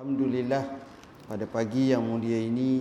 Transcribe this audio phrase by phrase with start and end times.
[0.00, 0.64] Alhamdulillah
[1.28, 2.80] pada pagi yang mulia ini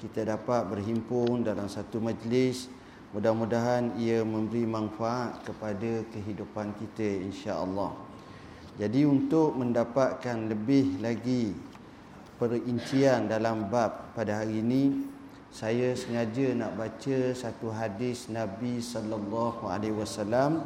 [0.00, 2.72] kita dapat berhimpun dalam satu majlis
[3.12, 7.92] mudah-mudahan ia memberi manfaat kepada kehidupan kita insya-Allah.
[8.80, 11.52] Jadi untuk mendapatkan lebih lagi
[12.40, 15.12] perincian dalam bab pada hari ini
[15.52, 20.64] saya sengaja nak baca satu hadis Nabi sallallahu alaihi wasallam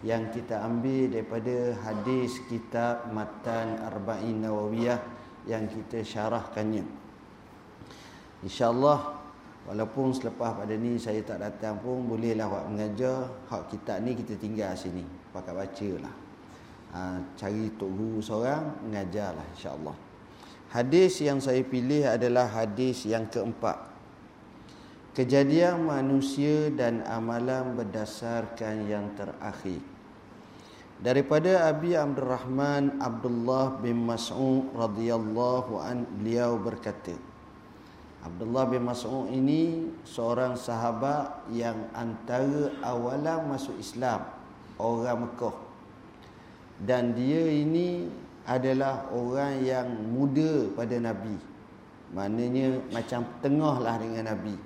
[0.00, 5.15] yang kita ambil daripada hadis kitab Matan Arba'in Nawawiyah
[5.46, 6.84] yang kita syarahkannya.
[8.44, 8.98] InsyaAllah
[9.66, 13.30] walaupun selepas pada ni saya tak datang pun bolehlah buat mengajar.
[13.48, 15.06] Hak kita ni kita tinggal sini.
[15.30, 16.14] Pakai baca lah.
[16.94, 17.00] Ha,
[17.34, 19.96] cari tok guru seorang mengajarlah insyaAllah.
[20.70, 23.94] Hadis yang saya pilih adalah hadis yang keempat.
[25.16, 29.95] Kejadian manusia dan amalan berdasarkan yang terakhir
[31.00, 37.16] daripada Abi Abdul Rahman Abdullah bin Mas'ud radhiyallahu an beliau berkata
[38.26, 44.26] Abdullah bin Mas'ud ini seorang sahabat yang antara awalan masuk Islam
[44.82, 45.56] orang Mekah.
[46.82, 48.10] Dan dia ini
[48.42, 51.38] adalah orang yang muda pada Nabi.
[52.18, 54.58] Maknanya macam tengah lah dengan Nabi.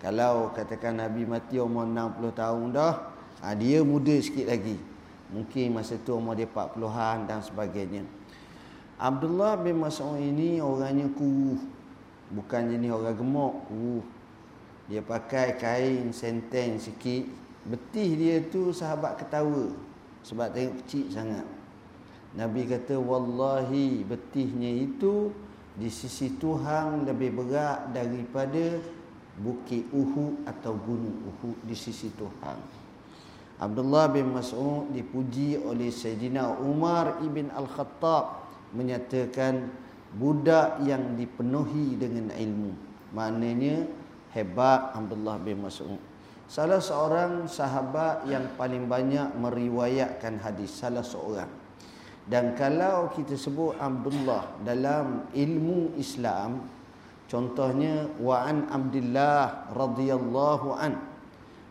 [0.00, 2.94] Kalau katakan Nabi mati umur 60 tahun dah
[3.44, 4.76] ha, dia muda sikit lagi
[5.34, 8.06] Mungkin masa tu umur dia 40-an dan sebagainya.
[8.96, 11.60] Abdullah bin Mas'ud ini orangnya kuruh.
[12.32, 14.04] Bukan jenis orang gemuk, kuruh.
[14.86, 17.26] Dia pakai kain senten sikit.
[17.66, 19.74] Betih dia tu sahabat ketawa.
[20.22, 21.46] Sebab tengok kecil sangat.
[22.38, 25.34] Nabi kata, Wallahi betihnya itu
[25.76, 28.80] di sisi Tuhan lebih berat daripada
[29.36, 32.85] bukit Uhud atau gunung Uhud di sisi Tuhan.
[33.56, 38.44] Abdullah bin Mas'ud dipuji oleh Sayyidina Umar ibn Al-Khattab
[38.76, 39.72] menyatakan
[40.12, 42.72] budak yang dipenuhi dengan ilmu.
[43.16, 43.88] Maknanya
[44.36, 45.96] hebat Abdullah bin Mas'ud.
[46.46, 51.48] Salah seorang sahabat yang paling banyak meriwayatkan hadis salah seorang.
[52.26, 56.66] Dan kalau kita sebut Abdullah dalam ilmu Islam
[57.30, 61.15] contohnya wa an Abdullah radhiyallahu an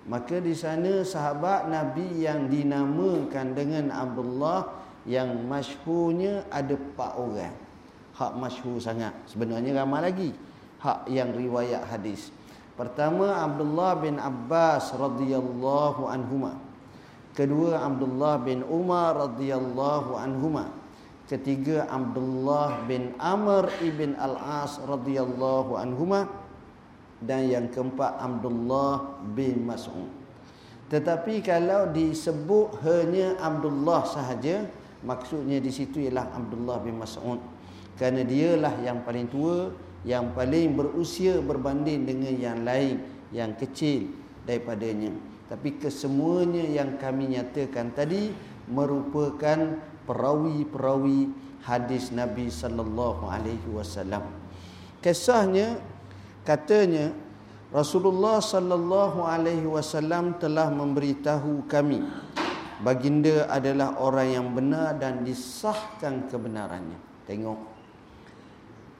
[0.06, 4.70] Maka di sana sahabat Nabi yang dinamakan dengan Abdullah
[5.10, 7.56] yang masyhurnya ada empat orang.
[8.14, 9.18] Hak masyhur sangat.
[9.26, 10.30] Sebenarnya ramai lagi
[10.86, 12.30] hak yang riwayat hadis.
[12.78, 16.60] Pertama Abdullah bin Abbas radhiyallahu anhuma.
[17.34, 20.70] Kedua Abdullah bin Umar radhiyallahu anhuma.
[21.26, 26.30] Ketiga Abdullah bin Amr ibn Al-As radhiyallahu anhuma
[27.26, 30.08] dan yang keempat Abdullah bin Mas'ud.
[30.86, 34.70] Tetapi kalau disebut hanya Abdullah sahaja,
[35.02, 37.42] maksudnya di situ ialah Abdullah bin Mas'ud.
[37.98, 39.74] Kerana dialah yang paling tua,
[40.06, 43.02] yang paling berusia berbanding dengan yang lain
[43.34, 44.14] yang kecil
[44.46, 45.10] daripadanya.
[45.50, 48.30] Tapi kesemuanya yang kami nyatakan tadi
[48.70, 51.30] merupakan perawi-perawi
[51.66, 54.26] hadis Nabi sallallahu alaihi wasallam.
[55.02, 55.82] Kisahnya
[56.46, 57.12] katanya
[57.76, 62.06] Rasulullah sallallahu alaihi wasallam telah memberitahu kami
[62.80, 66.96] baginda adalah orang yang benar dan disahkan kebenarannya.
[67.26, 67.60] Tengok.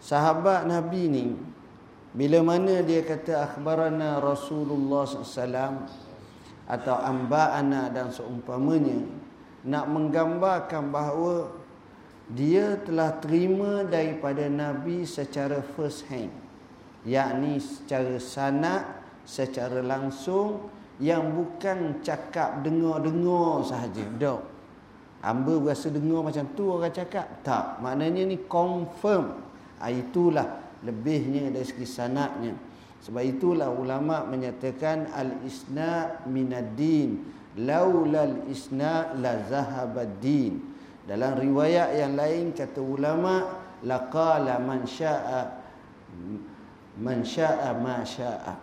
[0.02, 1.26] Sahabat nabi ni
[2.16, 5.88] bila mana dia kata akhbarana Rasulullah sallallahu
[6.66, 9.06] atau amba'ana dan seumpamanya
[9.66, 11.54] nak menggambarkan bahawa
[12.34, 16.45] dia telah terima daripada nabi secara first hand
[17.06, 18.84] yakni secara sanad
[19.26, 20.70] secara langsung
[21.02, 24.04] yang bukan cakap dengar-dengar sahaja.
[24.20, 24.42] Dak
[25.26, 27.42] hamba berasa dengar macam tu orang cakap.
[27.42, 29.42] Tak maknanya ni confirm.
[29.82, 32.54] Ha, itulah lebihnya dari segi sanadnya
[33.06, 37.22] sebab itulah ulama menyatakan al isna minaddin
[37.62, 40.58] laulal isna la zahabaddin
[41.06, 45.62] dalam riwayat yang lain kata ulama laqala man syaa
[47.00, 48.56] man syaa ma syaa.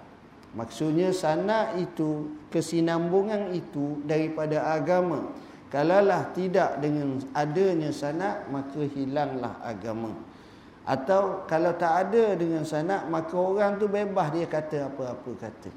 [0.53, 5.33] Maksudnya sana itu kesinambungan itu daripada agama.
[5.73, 10.13] Kalaulah tidak dengan adanya sana maka hilanglah agama.
[10.85, 15.73] Atau kalau tak ada dengan sana maka orang tu bebas dia kata apa-apa kata.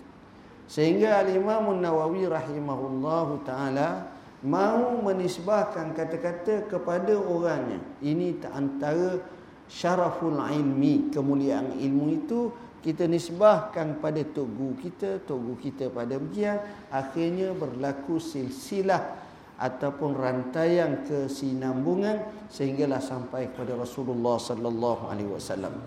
[0.67, 4.11] Sehingga al-Imam Nawawi rahimahullahu taala
[4.43, 7.79] mau menisbahkan kata-kata kepada orangnya.
[8.03, 9.23] Ini antara
[9.69, 12.53] syaraful ilmi kemuliaan ilmu itu
[12.85, 16.61] kita nisbahkan pada tugu kita tugu kita pada bagian
[16.93, 19.25] akhirnya berlaku silsilah
[19.55, 22.21] ataupun rantaian kesinambungan
[22.51, 25.79] sehinggalah sampai kepada Rasulullah sallallahu alaihi wasallam.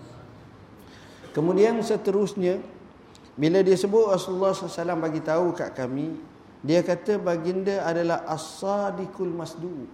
[1.29, 2.57] Kemudian seterusnya
[3.37, 6.11] bila dia sebut Rasulullah SAW bagi tahu kat kami
[6.59, 9.93] dia kata baginda adalah as-sadiqul masduq.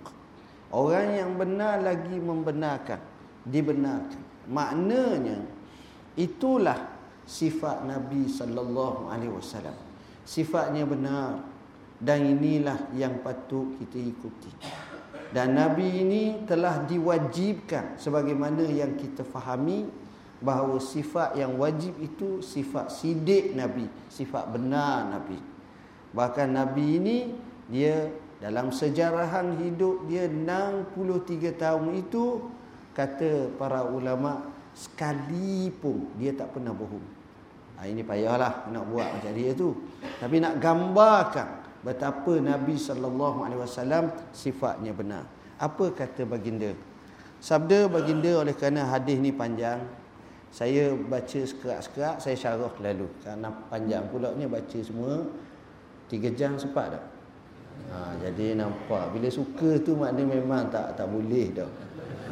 [0.74, 2.98] Orang yang benar lagi membenarkan,
[3.45, 4.50] dibenarkan.
[4.50, 5.42] Maknanya
[6.18, 6.92] itulah
[7.25, 9.74] sifat Nabi sallallahu alaihi wasallam.
[10.25, 11.42] Sifatnya benar,
[12.01, 14.51] dan inilah yang patut kita ikuti
[15.31, 19.88] dan nabi ini telah diwajibkan sebagaimana yang kita fahami
[20.44, 25.39] bahawa sifat yang wajib itu sifat sidik nabi sifat benar nabi
[26.12, 27.18] bahkan nabi ini
[27.71, 28.12] dia
[28.44, 32.44] dalam sejarahan hidup dia 63 tahun itu
[32.95, 37.03] kata para ulama sekalipun dia tak pernah bohong
[37.75, 39.75] ha, ini payahlah nak buat macam dia tu
[40.18, 45.30] tapi nak gambarkan betapa Nabi sallallahu alaihi wasallam sifatnya benar.
[45.62, 46.74] Apa kata baginda?
[47.38, 49.86] Sabda baginda oleh kerana hadis ni panjang,
[50.50, 53.06] saya baca sekerak-sekerak, saya syarah lalu.
[53.21, 55.30] Kerana panjang pula ni baca semua
[56.09, 57.06] 3 jam sempat tak?
[57.86, 61.69] Ha, jadi nampak bila suka tu maknanya memang tak tak boleh dah.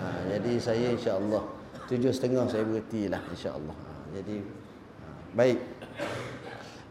[0.04, 1.48] Ha, jadi saya insya-Allah
[1.88, 3.72] tujuh setengah saya berhentilah insya-Allah.
[3.72, 5.60] Ha, jadi ha, baik.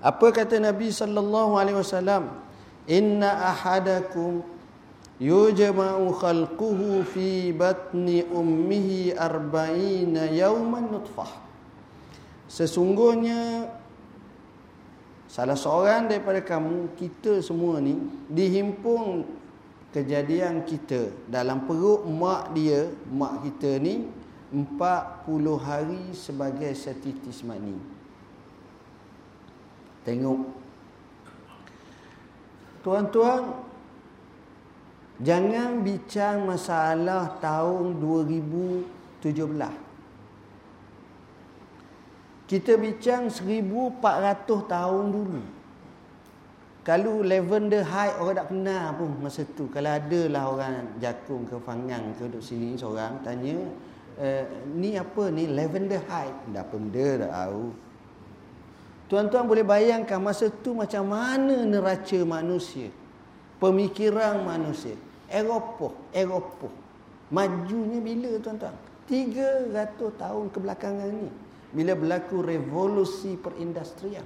[0.00, 2.42] Apa kata Nabi sallallahu alaihi wasallam?
[2.90, 4.42] inna ahadakum
[5.22, 11.30] yujma'u khalquhu fi batni ummihi arba'ina yawman nutfah
[12.50, 13.70] sesungguhnya
[15.30, 17.94] salah seorang daripada kamu kita semua ni
[18.26, 19.24] dihimpun
[19.92, 21.12] kejadian kita.
[21.28, 24.08] Dalam perut mak dia mak kita ni
[24.50, 25.28] 40
[25.60, 27.76] hari sebagai setitis mani
[30.02, 30.42] tengok.
[32.82, 33.70] Tuan-tuan
[35.22, 39.22] Jangan bincang masalah tahun 2017
[42.50, 44.02] Kita bincang 1400
[44.66, 45.61] tahun dulu
[46.82, 51.54] Kalau lavender high orang tak kenal pun masa tu Kalau ada lah orang jakung ke
[51.62, 53.54] fangang ke duduk sini seorang Tanya
[54.18, 54.26] e,
[54.74, 57.70] Ni apa ni lavender high Dah benda dah tahu
[59.12, 62.88] Tuan-tuan boleh bayangkan masa tu macam mana neraca manusia.
[63.60, 64.96] Pemikiran manusia.
[65.28, 66.72] Eropah, Eropah.
[67.28, 68.72] Majunya bila tuan-tuan?
[69.12, 69.76] 300
[70.16, 71.28] tahun kebelakangan ni.
[71.76, 74.24] Bila berlaku revolusi perindustrian.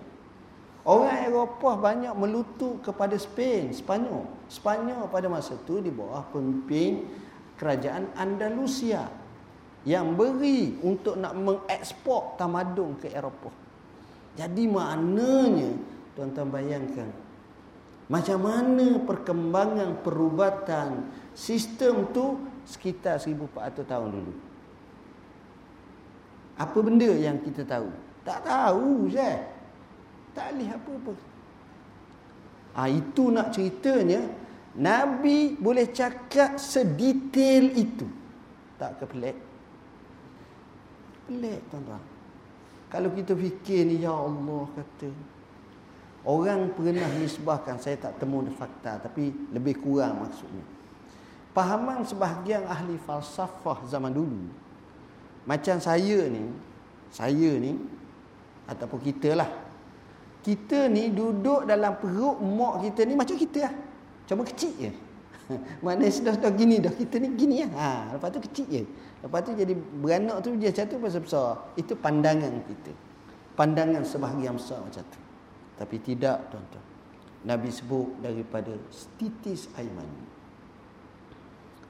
[0.86, 4.22] Orang Eropah banyak melutut kepada Spain, Spanyol.
[4.46, 7.02] Spanyol pada masa tu di bawah pemimpin
[7.58, 9.10] kerajaan Andalusia.
[9.82, 13.54] Yang beri untuk nak mengekspor tamadun ke Eropah.
[14.38, 15.74] Jadi maknanya
[16.14, 17.10] tuan-tuan bayangkan
[18.06, 24.34] macam mana perkembangan perubatan sistem tu sekitar 1400 tahun dulu.
[26.54, 27.90] Apa benda yang kita tahu?
[28.22, 29.55] Tak tahu saya.
[30.36, 31.12] Tak lihat apa-apa.
[32.76, 34.20] Ah ha, itu nak ceritanya
[34.76, 38.04] Nabi boleh cakap sedetail itu.
[38.76, 39.36] Tak ke pelik?
[41.24, 42.04] Pelik tuan-tuan.
[42.86, 45.10] Kalau kita fikir ni ya Allah kata
[46.26, 50.62] Orang pernah nisbahkan Saya tak temu fakta Tapi lebih kurang maksudnya
[51.50, 54.38] Pahaman sebahagian ahli falsafah zaman dulu
[55.50, 56.46] Macam saya ni
[57.10, 57.74] Saya ni
[58.70, 59.50] Ataupun kita lah
[60.46, 63.74] Kita ni duduk dalam perut mak kita ni Macam kita lah
[64.30, 64.92] Cuma kecil je
[65.82, 68.82] Maknanya sudah-sudah gini dah Kita ni gini lah ha, Lepas tu kecil je
[69.26, 71.48] Lepas tu jadi beranak tu dia jatuh pasal besar.
[71.74, 72.92] Itu pandangan kita.
[73.58, 75.20] Pandangan sebahagian besar macam tu.
[75.74, 76.86] Tapi tidak tuan-tuan.
[77.42, 78.70] Nabi sebut daripada
[79.18, 80.22] titis air mani.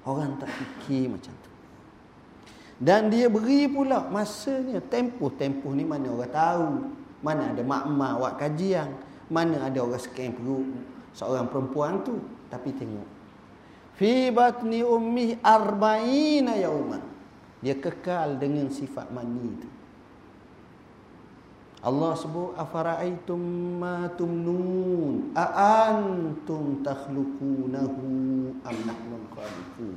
[0.08, 1.52] Orang tak fikir macam tu.
[2.80, 4.80] Dan dia beri pula masanya.
[4.80, 6.70] Tempoh-tempoh ni mana orang tahu.
[7.24, 8.90] Mana ada mak-mak buat kajian.
[9.32, 10.66] Mana ada orang scan perut
[11.16, 12.20] seorang perempuan tu.
[12.52, 13.08] Tapi tengok.
[13.96, 17.02] Fi batni ummi arba'ina yauman.
[17.64, 19.68] Dia kekal dengan sifat mani itu.
[21.86, 23.38] Allah sebut afara'aitum
[23.78, 25.46] ma tumnun a
[25.86, 28.02] antum takhluqunahu
[28.66, 29.94] am nahnu khaliqun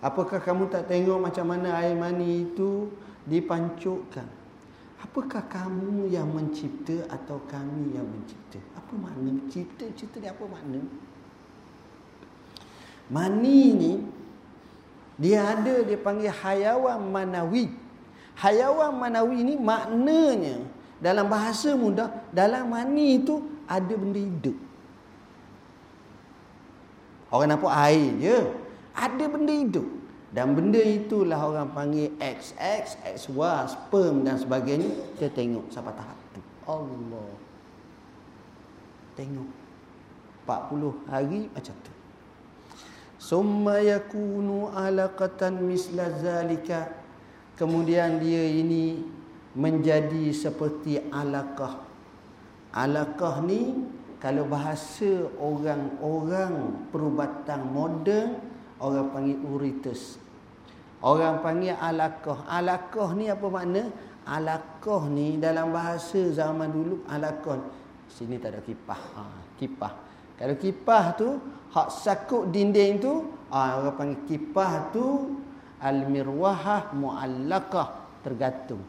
[0.00, 2.88] Apakah kamu tak tengok macam mana air mani itu
[3.28, 4.28] dipancukkan
[5.04, 10.80] Apakah kamu yang mencipta atau kami yang mencipta Apa makna mencipta Cipta dia apa makna
[13.12, 13.92] Mani ni
[15.14, 17.70] dia ada dia panggil hayawan manawi.
[18.34, 20.58] Hayawan manawi ni maknanya
[20.98, 23.38] dalam bahasa mudah dalam mani itu
[23.70, 24.56] ada benda hidup.
[27.30, 28.38] Orang nampak air je.
[28.94, 29.86] Ada benda hidup.
[30.34, 34.90] Dan benda itulah orang panggil XX, XY, sperm dan sebagainya.
[35.14, 36.42] Kita tengok sampai tahap tu.
[36.66, 37.30] Allah.
[39.14, 39.50] Tengok.
[40.42, 41.92] 40 hari macam tu.
[43.14, 46.90] Summa yakunu alaqatan misla zalika.
[47.54, 49.06] Kemudian dia ini
[49.54, 51.78] menjadi seperti alaqah.
[52.74, 53.86] Alaqah ni
[54.18, 58.42] kalau bahasa orang-orang perubatan moden
[58.82, 60.23] orang panggil uritus.
[61.04, 62.48] Orang panggil alaqah.
[62.48, 63.92] Alaqah ni apa makna?
[64.24, 67.60] Alaqah ni dalam bahasa zaman dulu alaqah.
[68.08, 69.00] Sini tak ada kipah.
[69.20, 69.22] Ha,
[69.60, 69.92] kipah.
[70.40, 71.28] Kalau kipah tu
[71.76, 75.36] hak sakut dinding tu, ah orang panggil kipah tu
[75.84, 77.88] al-mirwahah muallaqah
[78.24, 78.80] tergantung.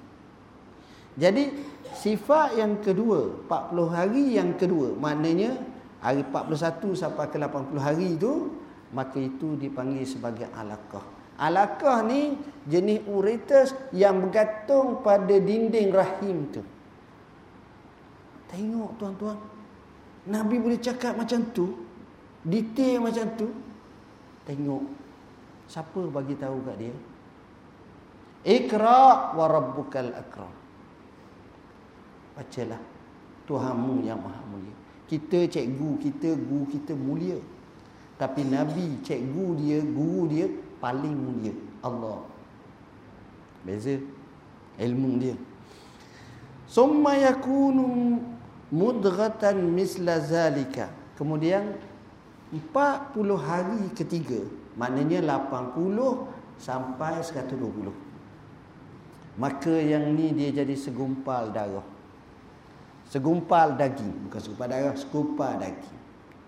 [1.19, 1.51] Jadi
[1.95, 5.59] sifat yang kedua, 40 hari yang kedua, maknanya
[5.99, 8.55] hari 41 sampai ke 80 hari tu,
[8.95, 11.14] maka itu dipanggil sebagai alaqah.
[11.35, 16.63] Alaqah ni jenis uritus yang bergantung pada dinding rahim tu.
[18.47, 19.35] Tengok tuan-tuan.
[20.31, 21.75] Nabi boleh cakap macam tu,
[22.41, 23.51] detail macam tu.
[24.47, 24.83] Tengok
[25.67, 26.95] siapa bagi tahu kat dia?
[28.45, 30.53] Iqra wa rabbukal akram.
[32.37, 32.79] Bacalah
[33.43, 34.75] Tuhanmu yang maha mulia.
[35.05, 37.37] Kita cikgu kita, guru kita mulia.
[38.15, 40.47] Tapi Nabi, cikgu dia, guru dia
[40.81, 41.53] paling mulia.
[41.81, 42.23] Allah.
[43.65, 43.97] Beza
[44.77, 45.35] ilmu dia.
[46.65, 48.19] Summa yakunu
[48.73, 51.77] mudghatan misla zalika kemudian
[52.49, 54.41] 40 hari ketiga
[54.73, 57.93] maknanya 80 sampai 120
[59.37, 61.85] maka yang ni dia jadi segumpal darah
[63.05, 65.99] segumpal daging bukan segumpal darah segumpal daging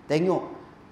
[0.09, 0.43] tengok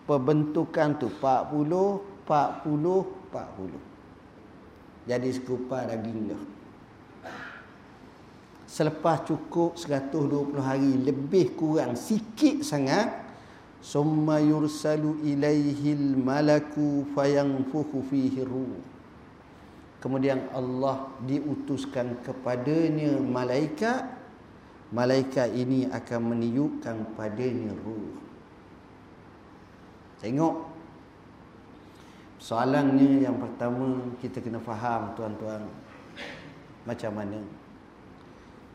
[0.05, 6.43] pembentukan tu 40 40 40 jadi segumpal daging dah
[8.75, 13.25] selepas cukup 120 hari lebih kurang sikit sangat
[13.85, 18.81] summa yursalu ilaihil malaku fayanfukhu fihi ruh.
[20.01, 24.25] Kemudian Allah diutuskan kepadanya malaikat.
[24.93, 28.13] Malaikat ini akan meniupkan padanya ruh.
[30.21, 30.74] Tengok
[32.45, 35.65] soalannya yang pertama kita kena faham tuan-tuan
[36.85, 37.41] macam mana?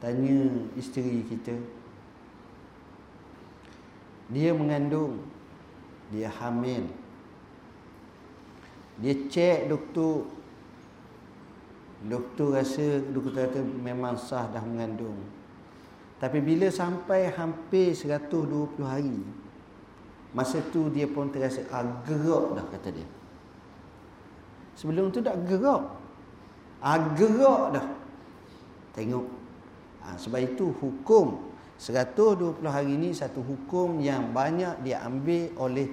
[0.02, 1.54] Tanya isteri kita.
[4.34, 5.22] Dia mengandung
[6.10, 6.90] dia hamil.
[8.98, 10.26] Dia cek doktor.
[12.00, 15.20] Doktor rasa doktor kata memang sah dah mengandung.
[16.18, 19.20] Tapi bila sampai hampir 120 hari
[20.34, 21.62] masa tu dia pun terasa
[22.06, 23.08] gerak dah kata dia
[24.80, 25.84] sebelum tu tak gerak
[26.80, 27.86] ah, gerak dah
[28.96, 29.40] tengok
[30.00, 35.88] Ha, sebab itu hukum 120 hari ini satu hukum yang banyak diambil oleh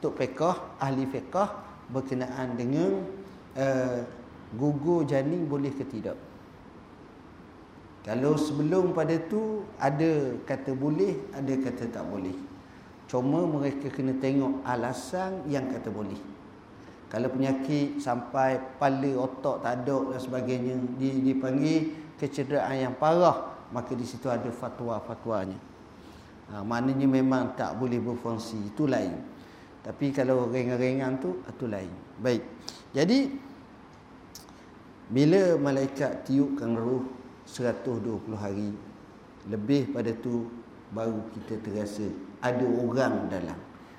[0.00, 1.60] Tok Pekah, ahli fiqah
[1.92, 3.04] berkenaan dengan
[3.56, 4.00] uh,
[4.56, 6.16] gugur janin boleh ke tidak.
[8.00, 12.32] Kalau sebelum pada tu ada kata boleh, ada kata tak boleh.
[13.04, 16.16] Cuma mereka kena tengok alasan yang kata boleh.
[17.10, 24.06] Kalau penyakit sampai kepala otak tak ada dan sebagainya dipanggil kecederaan yang parah maka di
[24.06, 25.58] situ ada fatwa-fatwanya.
[26.50, 29.14] Ha, maknanya memang tak boleh berfungsi, itu lain.
[29.80, 31.90] Tapi kalau ringan-ringan tu, itu lain.
[32.18, 32.42] Baik.
[32.90, 33.30] Jadi,
[35.10, 37.06] bila malaikat tiupkan roh
[37.46, 38.74] 120 hari,
[39.46, 40.50] lebih pada tu
[40.90, 42.10] baru kita terasa
[42.42, 43.58] ada orang dalam.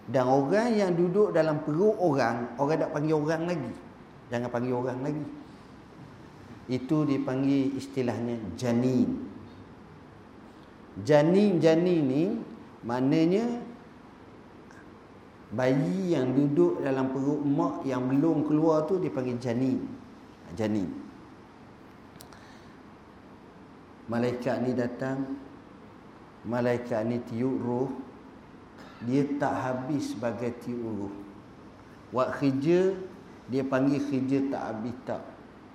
[0.09, 3.71] Dan orang yang duduk dalam perut orang, orang tak panggil orang lagi.
[4.33, 5.25] Jangan panggil orang lagi.
[6.71, 9.29] Itu dipanggil istilahnya janin.
[11.05, 12.23] Janin-janin ni
[12.81, 13.61] maknanya
[15.53, 19.85] bayi yang duduk dalam perut mak yang belum keluar tu dipanggil janin.
[20.57, 20.89] Janin.
[24.09, 25.23] Malaikat ni datang.
[26.41, 28.10] Malaikat ni tiup roh
[29.07, 31.09] dia tak habis sebagai roh
[32.11, 32.93] buat kerja
[33.51, 35.23] dia panggil kerja tak habis tak.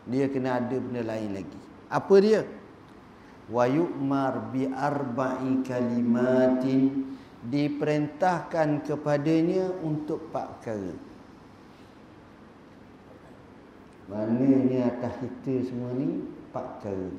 [0.08, 1.60] Dia kena ada benda lain lagi.
[1.92, 2.40] Apa dia?
[3.52, 7.12] Wa yu'mar bi arba'i kalimatin.
[7.46, 10.94] Diperintahkan kepadanya untuk empat perkara.
[14.10, 16.24] Maknanya atas kita semua ni?
[16.48, 17.10] Empat perkara.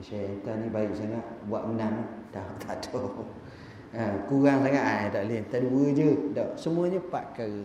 [0.00, 1.26] Syaitan ni baik sangat.
[1.52, 2.00] Buat menang.
[2.28, 3.24] Tak tak tahu
[3.88, 5.40] Ha, kurang sangat ah tak boleh.
[5.48, 6.10] Tak dua je.
[6.36, 6.48] Tak.
[6.60, 7.62] Semuanya empat perkara.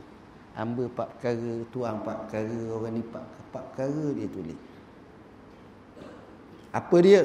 [0.56, 4.60] Hamba empat perkara, tuan empat perkara, orang ni empat, empat perkara dia tulis.
[6.72, 7.22] Apa dia?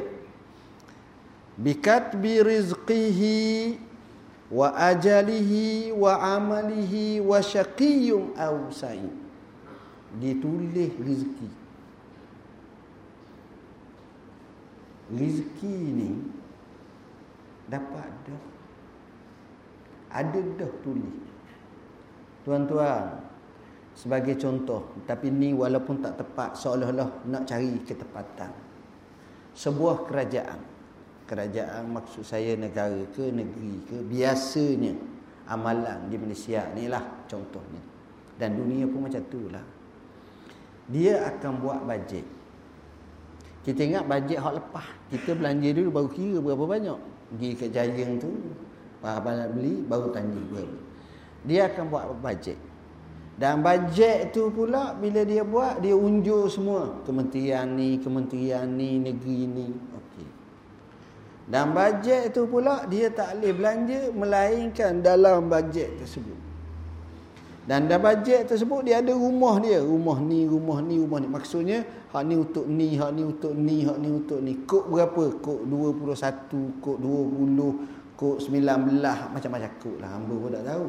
[1.60, 3.38] Bikatbi rizqihi
[4.48, 9.12] wa ajalihi wa amalihi wa syaqiyum aw sa'id.
[10.18, 11.50] Ditulis rezeki.
[15.12, 16.10] Rezeki ni
[17.68, 18.57] dapat dah
[20.18, 21.14] ada dah tulis.
[22.42, 23.22] Tuan-tuan
[23.94, 28.50] sebagai contoh tapi ni walaupun tak tepat seolah-olah nak cari ketepatan.
[29.54, 30.60] Sebuah kerajaan.
[31.28, 34.96] Kerajaan maksud saya negara ke negeri ke biasanya
[35.52, 37.82] amalan di Malaysia ni lah contohnya.
[38.38, 39.62] Dan dunia pun macam tu lah.
[40.88, 42.24] Dia akan buat bajet.
[43.60, 44.88] Kita ingat bajet hak lepas.
[45.12, 46.98] Kita belanja dulu baru kira berapa banyak.
[47.28, 48.32] Pergi ke Giant tu
[49.02, 50.78] apa nak beli baru tanya berapa
[51.46, 52.58] dia akan buat bajet
[53.38, 57.06] dan bajet tu pula bila dia buat dia unjuk semua.
[57.06, 59.66] Kementerian ni kementerian ni negeri ni.
[59.70, 60.28] Okey.
[61.46, 66.34] Dan bajet tu pula dia tak boleh belanja melainkan dalam bajet tersebut.
[67.62, 69.86] Dan dalam bajet tersebut dia ada rumah dia.
[69.86, 71.30] Rumah ni rumah ni rumah ni.
[71.30, 74.66] Maksudnya hak ni untuk ni hak ni untuk ni hak ni untuk ni.
[74.66, 75.38] Kod berapa?
[75.38, 80.10] Kod 21 kod 20 kod 19 macam-macam kod lah.
[80.10, 80.86] Hamba pun tak tahu.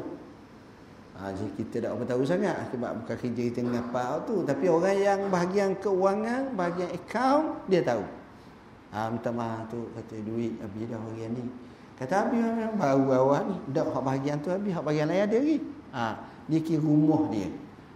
[1.14, 4.42] Ha, jadi kita tak apa tahu sangat sebab bukan kerja kita dengan apa tu.
[4.42, 8.02] Tapi orang yang bahagian keuangan bahagian akaun dia tahu.
[8.90, 11.44] Ha, minta maaf tu kata duit habis dah bahagian ni.
[12.02, 12.42] Kata habis.
[12.74, 15.58] Baru awal ni dah hak bahagian tu habis hak bahagian lain ada lagi.
[15.94, 16.04] Ha,
[16.50, 17.46] dia kira rumah dia.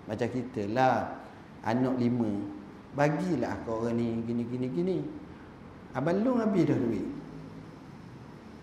[0.07, 1.11] Macam kita lah
[1.67, 2.31] anak lima.
[2.95, 4.97] Bagilah ke orang ni gini gini gini.
[5.91, 7.24] Abang long habis dah duit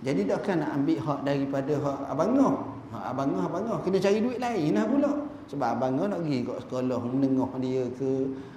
[0.01, 2.55] jadi dah kan nak ambil hak daripada hak abangah.
[2.89, 5.11] Hak abangah abangah kena cari duit lain lah pula.
[5.45, 8.11] Sebab abangah nak pergi kat sekolah menengah dia ke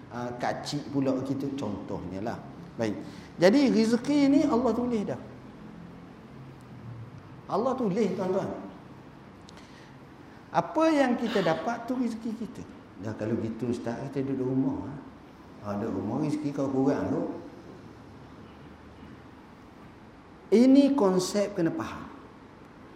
[0.09, 2.39] uh, kacik pula kita contohnya lah.
[2.81, 2.97] Baik.
[3.37, 5.21] Jadi rezeki ni Allah tulis dah.
[7.45, 8.51] Allah tulis tuan-tuan.
[10.49, 12.63] Apa yang kita dapat tu rezeki kita.
[13.05, 14.89] Dah kalau gitu ustaz kita duduk rumah.
[15.61, 17.44] Ha, duduk rumah rezeki kau kurang tu.
[20.55, 22.07] Ini konsep kena faham.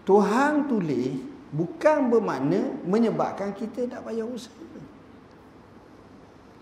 [0.06, 1.18] Tuhan tulis
[1.50, 4.62] bukan bermakna menyebabkan kita tak payah usaha.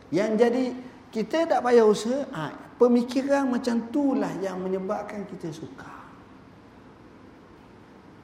[0.09, 0.65] Yang jadi
[1.13, 2.49] kita tak payah usaha, ha,
[2.81, 5.93] pemikiran macam itulah yang menyebabkan kita suka.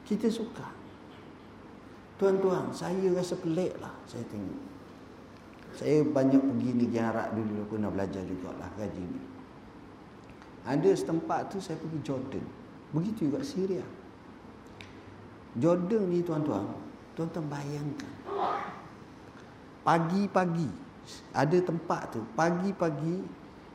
[0.08, 0.66] Kita suka.
[2.16, 4.62] Tuan-tuan, saya rasa pelik lah saya tengok.
[5.76, 9.22] Saya banyak pergi Arab dulu, aku nak belajar jugalah gaji ni.
[10.62, 12.62] Ada setempat tu saya pergi Jordan.
[12.92, 13.85] Begitu juga Syria.
[15.57, 16.64] Jordan ni tuan-tuan,
[17.12, 18.12] tuan-tuan bayangkan.
[19.83, 20.70] Pagi-pagi
[21.35, 23.20] ada tempat tu, pagi-pagi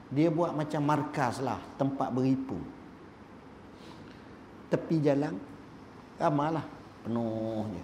[0.07, 2.55] dia buat macam markas lah, tempat beripu.
[4.71, 5.35] Tepi jalan
[6.17, 6.65] ramailah
[7.03, 7.83] penuhnya.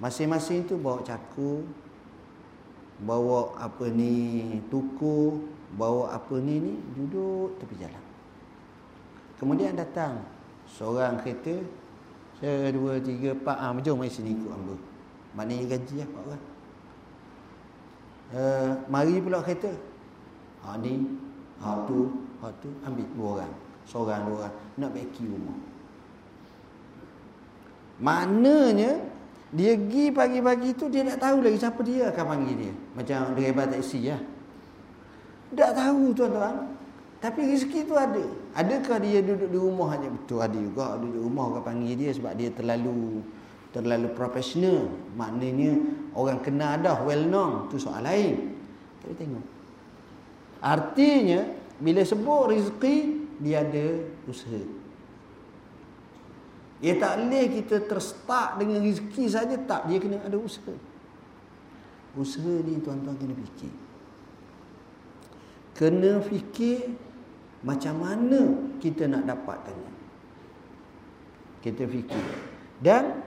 [0.00, 1.66] Masing-masing tu bawa caku,
[3.04, 5.44] bawa apa ni tuku,
[5.76, 8.04] bawa apa ni ni duduk tepi jalan.
[9.36, 10.24] Kemudian datang
[10.70, 11.58] Seorang kereta
[12.38, 14.74] Saya dua, tiga, empat ah, Jom mari sini ikut hamba?
[15.34, 16.40] Maknanya gaji lah Pak kan
[18.34, 19.72] uh, Mari pula kereta.
[20.66, 21.06] Ha ni
[21.62, 22.10] Ha tu
[22.42, 23.52] Ha tu Ambil dua orang.
[23.86, 24.54] Seorang dua orang.
[24.78, 25.58] Nak beki rumah.
[28.00, 28.92] Maknanya
[29.50, 32.72] Dia pergi pagi-pagi tu Dia tak tahu lagi siapa dia akan panggil dia.
[32.94, 34.22] Macam driver taksi lah.
[35.50, 36.56] Tak tahu tuan-tuan
[37.20, 38.24] tapi rezeki tu ada.
[38.56, 42.10] Adakah dia duduk di rumah hanya betul ada juga duduk di rumah orang panggil dia
[42.16, 43.20] sebab dia terlalu
[43.76, 44.88] terlalu profesional.
[45.20, 45.76] Maknanya
[46.16, 48.56] orang kenal dah well known tu soal lain.
[49.04, 49.46] Kita tengok.
[50.64, 51.44] Artinya
[51.76, 52.96] bila sebut rezeki
[53.44, 54.64] dia ada usaha.
[56.80, 60.72] Dia tak boleh kita terstart dengan rezeki saja tak dia kena ada usaha.
[62.16, 63.72] Usaha ni tuan-tuan kena fikir.
[65.76, 67.09] Kena fikir
[67.60, 68.40] macam mana
[68.80, 69.92] kita nak dapatkannya?
[71.60, 72.26] Kita fikir.
[72.80, 73.20] Dan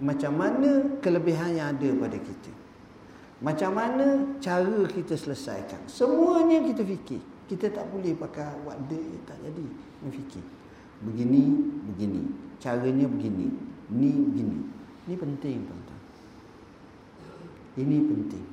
[0.00, 2.52] macam mana kelebihan yang ada pada kita?
[3.44, 5.84] Macam mana cara kita selesaikan?
[5.84, 7.20] Semuanya kita fikir.
[7.44, 9.66] Kita tak boleh pakai wakda tak jadi.
[10.08, 10.44] Fikir.
[11.04, 11.52] Begini,
[11.92, 12.22] begini.
[12.56, 13.52] Caranya begini.
[13.92, 14.58] Ni begini.
[15.04, 16.02] Ini penting tuan-tuan.
[17.76, 18.46] Ini penting.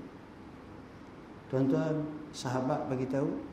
[1.48, 2.04] Tuan-tuan,
[2.36, 3.51] sahabat bagi tahu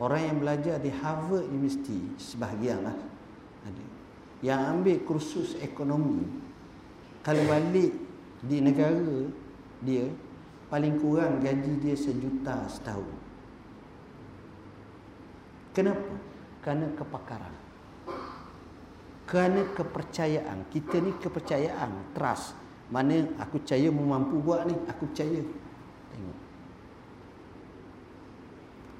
[0.00, 2.96] Orang yang belajar di Harvard University sebahagian lah
[3.64, 3.84] ada.
[4.40, 6.26] yang ambil kursus ekonomi
[7.22, 7.94] kalau balik
[8.42, 9.30] di negara
[9.78, 10.10] dia
[10.66, 13.12] paling kurang gaji dia sejuta setahun.
[15.76, 16.12] Kenapa?
[16.64, 17.54] Kerana kepakaran.
[19.28, 20.68] Kerana kepercayaan.
[20.68, 22.56] Kita ni kepercayaan, trust.
[22.92, 25.40] Mana aku percaya mampu buat ni, aku percaya.
[26.12, 26.38] Tengok.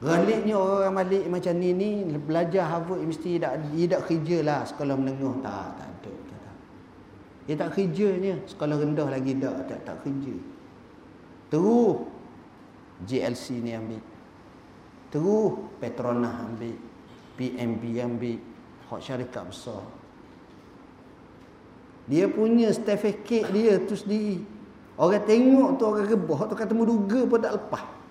[0.03, 4.99] Galiknya orang balik macam ni ni belajar Harvard mesti tak dia tak kerja lah sekolah
[4.99, 6.55] menengah tak tak ada tak.
[7.47, 10.35] Dia tak kerjanya sekolah rendah lagi tak tak tak kerja.
[11.55, 12.03] Terus
[13.07, 14.03] GLC ni ambil.
[15.15, 16.75] Terus Petronas ambil.
[17.39, 18.39] PMP ambil.
[18.91, 19.87] Hak syarikat besar.
[22.11, 24.43] Dia punya certificate dia tu sendiri.
[24.99, 26.41] Orang tengok tu orang rebah.
[26.51, 28.02] Tu kata muduga pun tak lepas.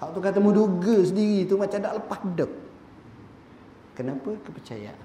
[0.00, 2.52] Hak tu kata muduga sendiri tu macam tak lepas dah.
[3.92, 4.32] Kenapa?
[4.48, 4.96] Kepercayaan.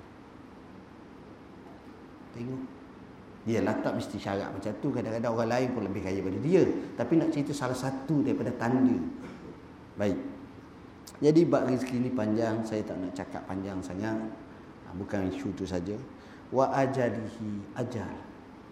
[2.32, 2.64] Tengok.
[3.46, 4.90] Dia lah tak mesti syarat macam tu.
[4.96, 6.64] Kadang-kadang orang lain pun lebih kaya daripada dia.
[6.96, 8.96] Tapi nak cerita salah satu daripada tanda.
[10.00, 10.18] Baik.
[11.20, 12.64] Jadi bab rezeki ni panjang.
[12.64, 14.16] Saya tak nak cakap panjang sangat.
[14.16, 16.00] Ha, bukan isu tu saja.
[16.56, 18.16] Wa ajalihi ajal.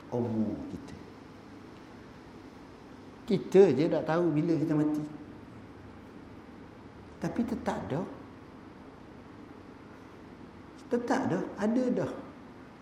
[0.10, 0.96] Umur kita.
[3.28, 5.04] Kita je tak tahu bila kita mati.
[7.24, 8.04] Tapi tetap dah.
[10.92, 11.44] Tetap dah.
[11.56, 12.12] Ada dah.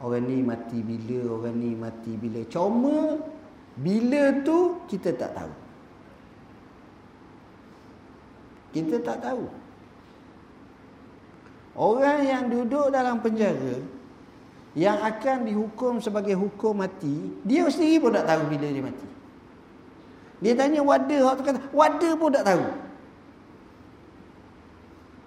[0.02, 2.42] Orang ni mati bila, orang ni mati bila.
[2.50, 3.22] Cuma
[3.78, 5.54] bila tu kita tak tahu.
[8.74, 9.46] Kita tak tahu.
[11.78, 13.78] Orang yang duduk dalam penjara
[14.74, 19.08] yang akan dihukum sebagai hukum mati, dia sendiri pun tak tahu bila dia mati.
[20.42, 22.64] Dia tanya wada, hak tu kata, wada pun tak tahu.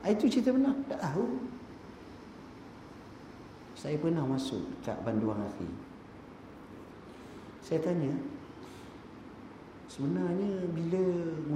[0.04, 1.40] Ah, itu cerita benar, tak tahu.
[3.72, 5.72] Saya pernah masuk kat Banduang Akhir.
[7.64, 8.12] Saya tanya,
[9.88, 11.00] sebenarnya bila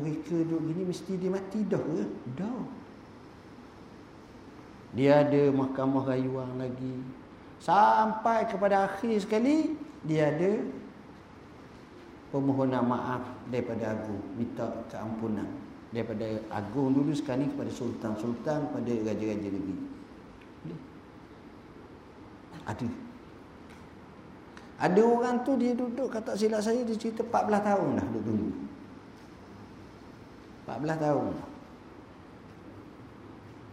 [0.01, 2.01] mereka duduk gini mesti dia mati dah ke?
[2.41, 2.65] Dah.
[4.97, 7.05] Dia ada mahkamah rayuan lagi.
[7.61, 9.77] Sampai kepada akhir sekali,
[10.09, 10.65] dia ada
[12.33, 14.25] permohonan maaf daripada Agung.
[14.41, 15.68] Minta keampunan.
[15.89, 19.77] Daripada Agung dulu sekarang ni kepada Sultan-Sultan, kepada Raja-Raja Negeri.
[22.69, 22.89] Ada.
[24.79, 28.51] Ada orang tu dia duduk kata silap saya dia cerita 14 tahun dah duduk tunggu.
[30.69, 31.33] 14 tahun.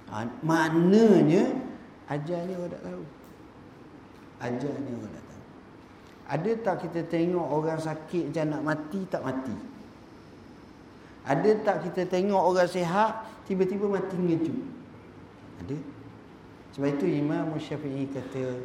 [0.05, 1.43] Ha, maknanya
[2.07, 3.03] ajalnya orang tak tahu.
[4.39, 5.43] Ajalnya orang tak tahu.
[6.25, 9.55] Ada tak kita tengok orang sakit macam nak mati tak mati?
[11.25, 14.57] Ada tak kita tengok orang sihat tiba-tiba mati ngejut?
[15.65, 15.77] Ada.
[16.77, 18.61] Sebab itu Imam Syafi'i kata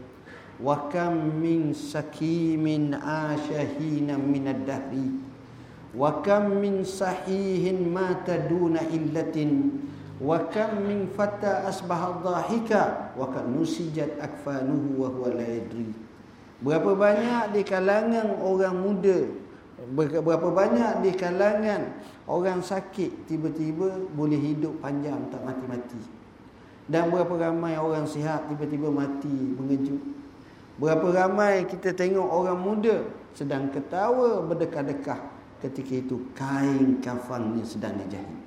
[0.61, 5.09] wa kam min sakimin ashahina min ad-dahri
[5.97, 9.81] wa kam min sahihin mata duna illatin
[10.21, 15.91] wa kam min fata asbaha dhahika wa kan nusijat akfanuhu wa huwa la yadri
[16.61, 19.19] berapa banyak di kalangan orang muda
[19.97, 21.97] berapa banyak di kalangan
[22.29, 26.01] orang sakit tiba-tiba boleh hidup panjang tak mati-mati
[26.91, 30.21] dan berapa ramai orang sihat tiba-tiba mati mengejut
[30.81, 33.05] Berapa ramai kita tengok orang muda
[33.37, 35.21] sedang ketawa berdekah-dekah
[35.61, 38.41] ketika itu kain kafannya sedang dijahit.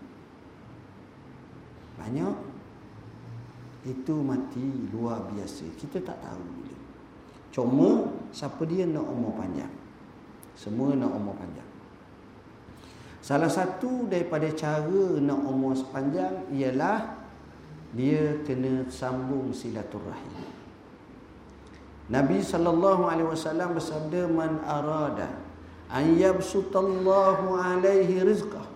[2.02, 2.36] Banyak
[3.86, 5.70] itu mati luar biasa.
[5.78, 6.74] Kita tak tahu.
[7.54, 9.70] Cuma siapa dia nak umur panjang.
[10.54, 11.70] Semua nak umur panjang.
[13.24, 17.24] Salah satu daripada cara nak umur sepanjang ialah
[17.96, 20.44] dia kena sambung silaturahim.
[22.12, 25.32] Nabi sallallahu alaihi wasallam bersabda man arada
[25.88, 28.68] an yabsutallahu alaihi rizqah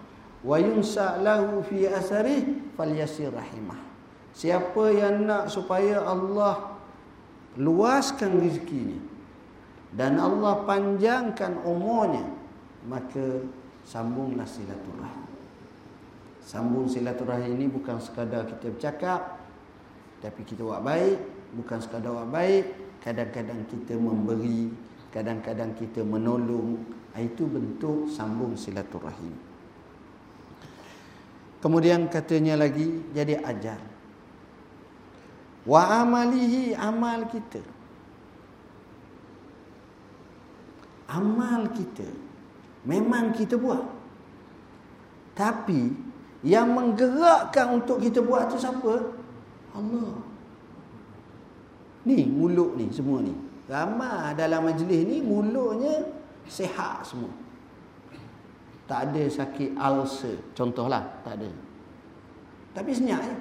[0.47, 3.83] wa yunsa lahu fi asari falyasir rahimah.
[4.31, 6.77] Siapa yang nak supaya Allah
[7.59, 9.01] luaskan rezekinya
[9.95, 12.27] dan Allah panjangkan umurnya.
[12.87, 13.43] Maka
[13.87, 15.27] sambunglah silaturahim.
[16.43, 19.21] Sambung silaturahim ini bukan sekadar kita bercakap
[20.23, 21.19] tapi kita buat baik,
[21.59, 22.65] bukan sekadar buat baik
[23.03, 24.71] kadang-kadang kita memberi
[25.11, 26.83] kadang-kadang kita menolong.
[27.15, 29.33] Ah, itu bentuk sambung silaturahim.
[31.57, 33.81] Kemudian katanya lagi jadi ajar.
[35.65, 37.76] Wa amalihi amal kita
[41.07, 42.07] amal kita
[42.83, 43.83] memang kita buat
[45.35, 45.95] tapi
[46.45, 49.15] yang menggerakkan untuk kita buat itu siapa
[49.73, 50.27] Allah
[52.07, 53.35] Ni mulut ni semua ni.
[53.67, 56.07] Ramai dalam majlis ni mulutnya
[56.47, 57.27] sihat semua.
[58.87, 60.39] Tak ada sakit ulcer.
[60.55, 61.51] Contohlah, tak ada.
[62.71, 63.35] Tapi senyap je.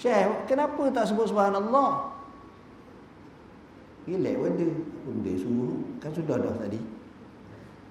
[0.00, 2.16] Syekh, kenapa tak sebut subhanallah?
[4.08, 4.68] Relax benda.
[5.08, 5.72] Benda semua.
[6.04, 6.80] Kan sudah dah tadi.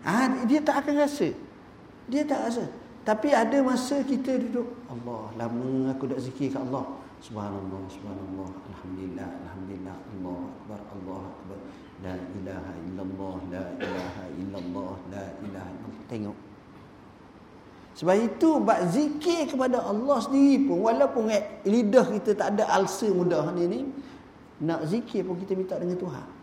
[0.06, 1.34] Ah, dia tak akan rasa.
[2.06, 2.64] Dia tak rasa.
[3.08, 6.84] Tapi ada masa kita duduk Allah lama aku dak zikir kat Allah.
[7.18, 11.60] Subhanallah, subhanallah, alhamdulillah, alhamdulillah, Allah akbar, Allah akbar.
[12.06, 16.06] La ilaha illallah, la ilaha illallah, la ilaha illallah.
[16.12, 16.38] Tengok.
[17.98, 21.34] Sebab itu bab zikir kepada Allah sendiri pun walaupun
[21.66, 23.80] lidah kita tak ada ulcer mudah ni ni
[24.62, 26.37] nak zikir pun kita minta dengan Tuhan.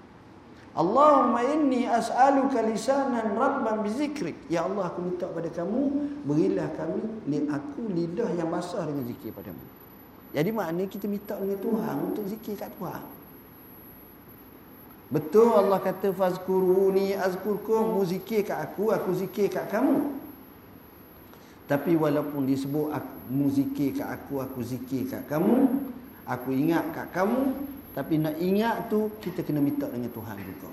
[0.74, 4.34] Allahumma inni as'aluka lisanan rabban bizikrik.
[4.50, 5.80] Ya Allah aku minta pada kamu
[6.26, 9.62] berilah kami li aku lidah yang basah dengan zikir padamu.
[10.34, 13.02] Jadi maknanya kita minta dengan Tuhan untuk zikir kat Tuhan.
[15.14, 20.10] Betul Allah kata fazkuruni azkurkum muzikir kat aku aku zikir kat kamu.
[21.70, 25.70] Tapi walaupun disebut aku, muzikir kat aku aku zikir kat kamu,
[26.26, 27.54] aku ingat kat kamu,
[27.94, 30.70] tapi nak ingat tu kita kena minta dengan Tuhan juga.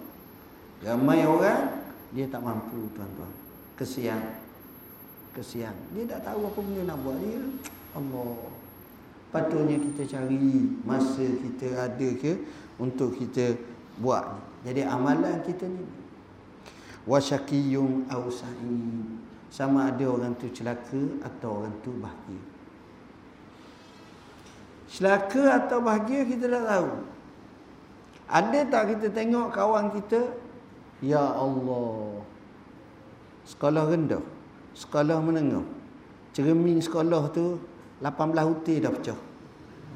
[0.81, 1.69] Ramai orang
[2.17, 3.29] dia tak mampu tuan-tuan.
[3.77, 4.19] Kesian.
[5.38, 5.77] Kesian.
[5.93, 7.41] Dia tak tahu apa benda nak buat dia.
[7.93, 8.36] Allah.
[9.31, 12.41] Patutnya kita cari masa kita ada ke
[12.81, 13.53] untuk kita
[14.01, 14.41] buat.
[14.65, 15.86] Jadi amalan kita ni
[17.05, 18.27] wasyakiyum au
[19.53, 22.41] Sama ada orang tu celaka atau orang tu bahagia.
[24.91, 27.11] Celaka atau bahagia kita tak tahu.
[28.32, 30.32] Ada tak kita tengok kawan kita?
[31.04, 32.24] Ya Allah.
[33.44, 34.24] Sekolah rendah
[34.72, 35.67] Sekolah menengah.
[36.32, 37.60] Cermin sekolah tu
[38.00, 38.08] 18
[38.48, 39.20] utir dah pecah.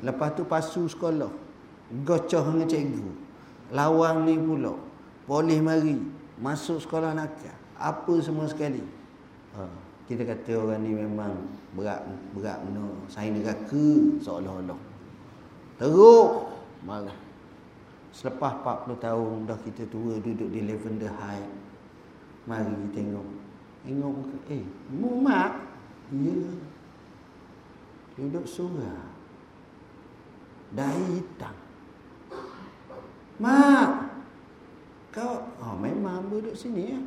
[0.04, 1.32] Lepas tu pasu sekolah.
[2.04, 3.08] Gocoh dengan cikgu.
[3.72, 4.76] Lawang ni pula.
[5.26, 5.98] Polis mari
[6.38, 8.84] Masuk sekolah nakal Apa semua sekali.
[9.56, 9.64] Ha,
[10.06, 11.34] Kita kata orang ni memang
[11.74, 12.04] Berat
[12.36, 13.08] Berat no.
[13.08, 14.78] Saya neraka Seolah-olah.
[15.80, 16.52] Teruk.
[16.84, 17.25] Marah
[18.16, 21.52] Selepas 40 tahun dah kita tua duduk di Lavender High.
[22.48, 23.28] Mari kita tengok.
[23.84, 24.38] Tengok muka.
[24.56, 24.64] Eh,
[24.96, 25.52] mu mak?
[26.16, 26.48] Ya.
[28.16, 29.04] Duduk surah.
[30.72, 31.56] Dahi hitam.
[33.44, 33.92] Mak.
[35.12, 37.00] Kau, oh memang duduk sini ya.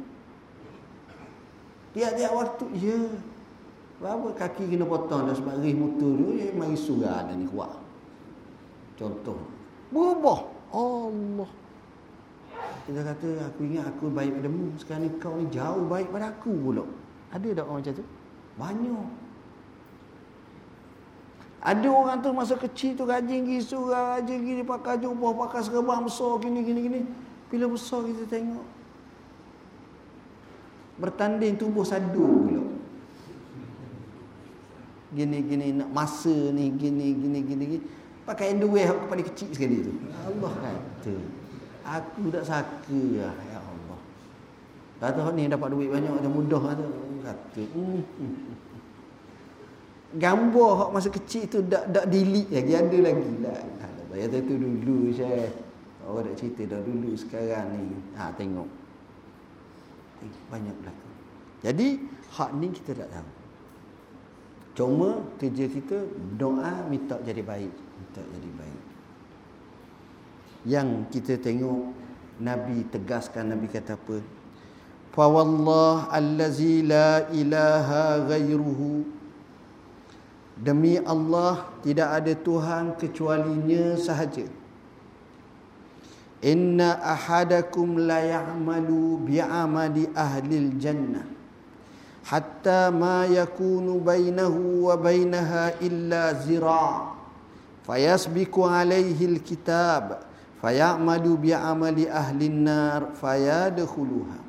[1.97, 3.01] Tiap-tiap waktu, ya.
[3.97, 7.73] Berapa kaki kena potong dah sebab rih motor tu, ya, mari surah dah ni kuat.
[9.01, 9.40] Contoh.
[9.88, 10.47] Berubah.
[10.72, 11.50] Allah.
[12.88, 14.72] Kita kata aku ingat aku baik padamu.
[14.81, 16.85] Sekarang ni kau ni jauh baik pada aku pula.
[17.28, 18.07] Ada tak orang macam tu?
[18.57, 19.09] Banyak.
[21.59, 26.00] Ada orang tu masa kecil tu rajin pergi surah, rajin pergi pakai jubah, pakai serban
[26.07, 27.00] besar gini gini gini.
[27.52, 28.66] Bila besar kita tengok
[30.98, 32.64] bertanding tubuh sadu pula.
[35.12, 37.87] Gini gini nak masa ni gini gini gini gini
[38.29, 39.93] pakai underwear aku paling kecil sekali tu.
[40.12, 41.14] Allah kata
[41.88, 43.01] aku tak saka.
[43.17, 44.01] Lah ya Allah.
[45.01, 46.87] Kata ni dapat duit banyak macam mudah tu.
[47.25, 48.01] Kata hmm.
[50.21, 53.31] gambar hak masa kecil tu dak dak delete lagi ada lagi.
[53.41, 53.57] Lah
[54.12, 55.49] bayar tu dulu saya
[56.05, 57.97] orang dak cerita dah dulu sekarang ni.
[58.21, 58.69] Ha tengok.
[60.19, 61.09] Eh, banyak belakang
[61.62, 61.99] jadi
[62.38, 63.31] hak ni kita tak tahu.
[64.79, 66.07] Cuma kerja kita
[66.38, 68.82] doa minta jadi baik tak jadi baik.
[70.68, 71.94] Yang kita tengok
[72.42, 74.18] Nabi tegaskan Nabi kata apa?
[75.14, 79.18] Fa wallah allazi la ilaha ghairuhu
[80.58, 84.42] Demi Allah tidak ada Tuhan kecualinya sahaja.
[86.42, 91.26] Inna ahadakum la ya'malu bi'amali ahli jannah
[92.28, 97.17] hatta ma yakunu bainahu wa bainaha illa zira'
[97.88, 100.20] fayasbiku alaihi alkitab
[100.61, 104.44] fayamalu bi amali ahli nar fayadkhuluha.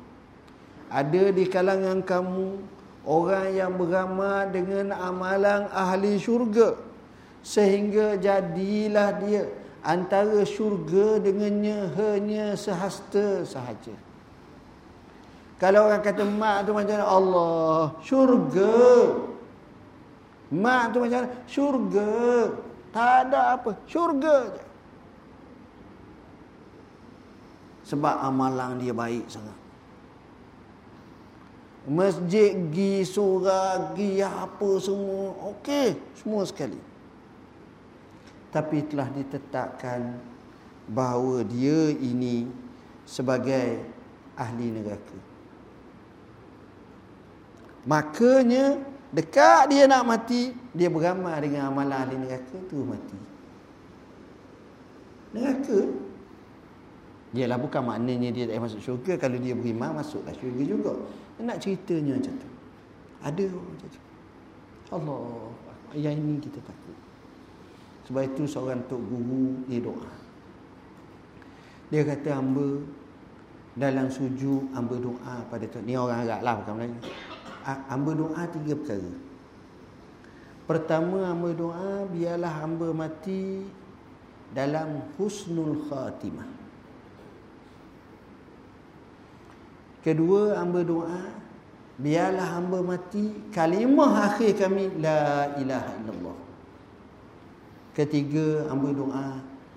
[0.92, 2.60] Ada di kalangan kamu
[3.08, 6.76] orang yang beramal dengan amalan ahli syurga
[7.40, 9.48] sehingga jadilah dia
[9.80, 13.96] antara syurga dengannya hanya sehasta sahaja.
[15.56, 18.76] Kalau orang kata mak tu macam Allah syurga.
[20.50, 22.10] Mak tu macam syurga
[22.90, 23.70] tak ada apa.
[23.86, 24.64] Syurga je.
[27.90, 29.58] Sebab amalan dia baik sangat.
[31.90, 35.34] Masjid gi surah gi apa semua.
[35.56, 35.98] Okey.
[36.14, 36.90] Semua sekali.
[38.50, 40.18] tapi telah ditetapkan
[40.90, 42.50] bahawa dia ini
[43.06, 43.78] sebagai
[44.34, 45.18] ahli neraka.
[47.86, 48.76] Makanya
[49.10, 53.18] dekat dia nak mati, dia beramal dengan amalan ahli neraka tu mati.
[55.34, 55.78] Neraka?
[57.30, 59.14] Ialah bukan maknanya dia tak masuk syurga.
[59.14, 60.92] Kalau dia beriman masuklah syurga juga.
[61.38, 62.50] Nak ceritanya macam tu.
[63.22, 64.02] Ada macam tu.
[64.90, 65.22] Allah
[65.94, 66.98] Yang ini kita takut.
[68.10, 70.10] Sebab itu seorang tok guru Dia doa.
[71.94, 72.82] Dia kata hamba
[73.78, 76.98] Dalam sujud hamba doa pada tu Ni orang Arab lah bukan Melayu
[77.90, 79.12] Hamba doa tiga perkara
[80.66, 83.66] Pertama hamba doa Biarlah hamba mati
[84.54, 86.60] Dalam husnul khatimah
[90.00, 91.20] Kedua hamba doa
[92.00, 96.36] biarlah hamba mati kalimah akhir kami la ilaha illallah.
[97.92, 99.26] Ketiga hamba doa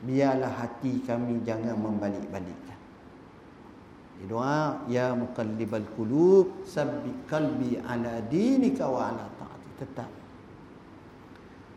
[0.07, 2.72] biarlah hati kami jangan membalik-balikkan.
[4.23, 9.69] Doa ya muqallibal qulub sabbit qalbi ala dinika wa ala ta'ati.
[9.83, 10.11] Tetap.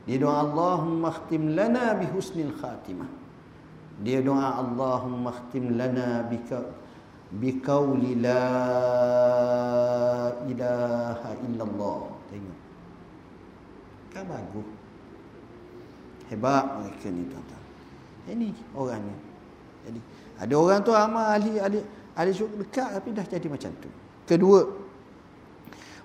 [0.06, 3.10] Dia doa Allahumma khtim lana bi husnil khatimah.
[4.06, 6.62] Dia doa Allahumma khtim lana bika
[7.34, 8.46] biqauli la
[10.46, 12.00] ilaha illallah.
[12.30, 12.58] Tengok.
[14.14, 14.68] Kan bagus.
[16.30, 17.64] Hebat mereka ni tuan-tuan.
[18.30, 19.18] Ini orangnya.
[19.86, 20.00] Jadi
[20.38, 21.78] ada orang tu amal ahli ahli
[22.16, 23.88] ahli syurga dekat tapi dah jadi macam tu.
[24.24, 24.60] Kedua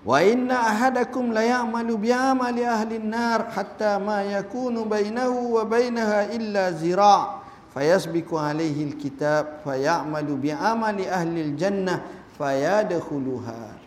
[0.02, 6.28] wa inna ahadakum la ya'malu bi amali ahli an-nar hatta ma yakunu bainahu wa bainaha
[6.34, 12.04] illa zira' fayasbiqu alaihi alkitab fayamalu bi amali ahli aljannah
[12.36, 13.80] fayadkhuluha.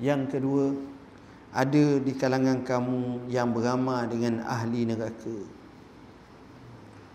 [0.00, 0.64] Yang kedua
[1.50, 5.38] ada di kalangan kamu yang beramal dengan ahli neraka.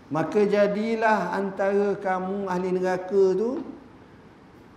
[0.06, 3.64] Maka jadilah antara kamu ahli neraka tu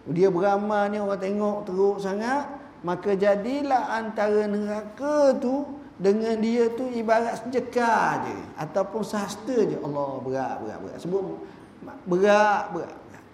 [0.07, 2.47] dia beramal ni orang tengok teruk sangat
[2.85, 5.67] maka jadilah antara neraka tu
[5.99, 11.23] dengan dia tu ibarat sejekar je ataupun sahasta je Allah berat berat berat sebut
[12.07, 13.25] berat berat, berat.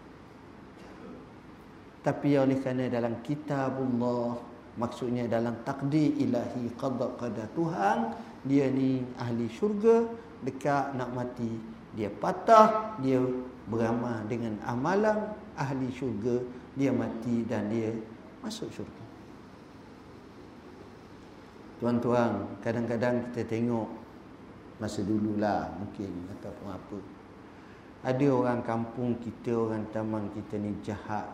[2.01, 4.41] tapi oleh kerana dalam kitabullah
[4.81, 8.17] maksudnya dalam takdir ilahi qada qada Tuhan
[8.49, 10.09] dia ni ahli syurga
[10.41, 11.53] dekat nak mati
[11.93, 13.21] dia patah dia
[13.69, 16.43] beramal dengan amalan ahli syurga
[16.75, 17.91] dia mati dan dia
[18.43, 19.05] masuk syurga
[21.75, 23.87] Tuan-tuan, kadang-kadang kita tengok
[24.79, 26.99] masa dululah mungkin ataupun apa.
[28.07, 31.27] Ada orang kampung kita, orang taman kita ni jahat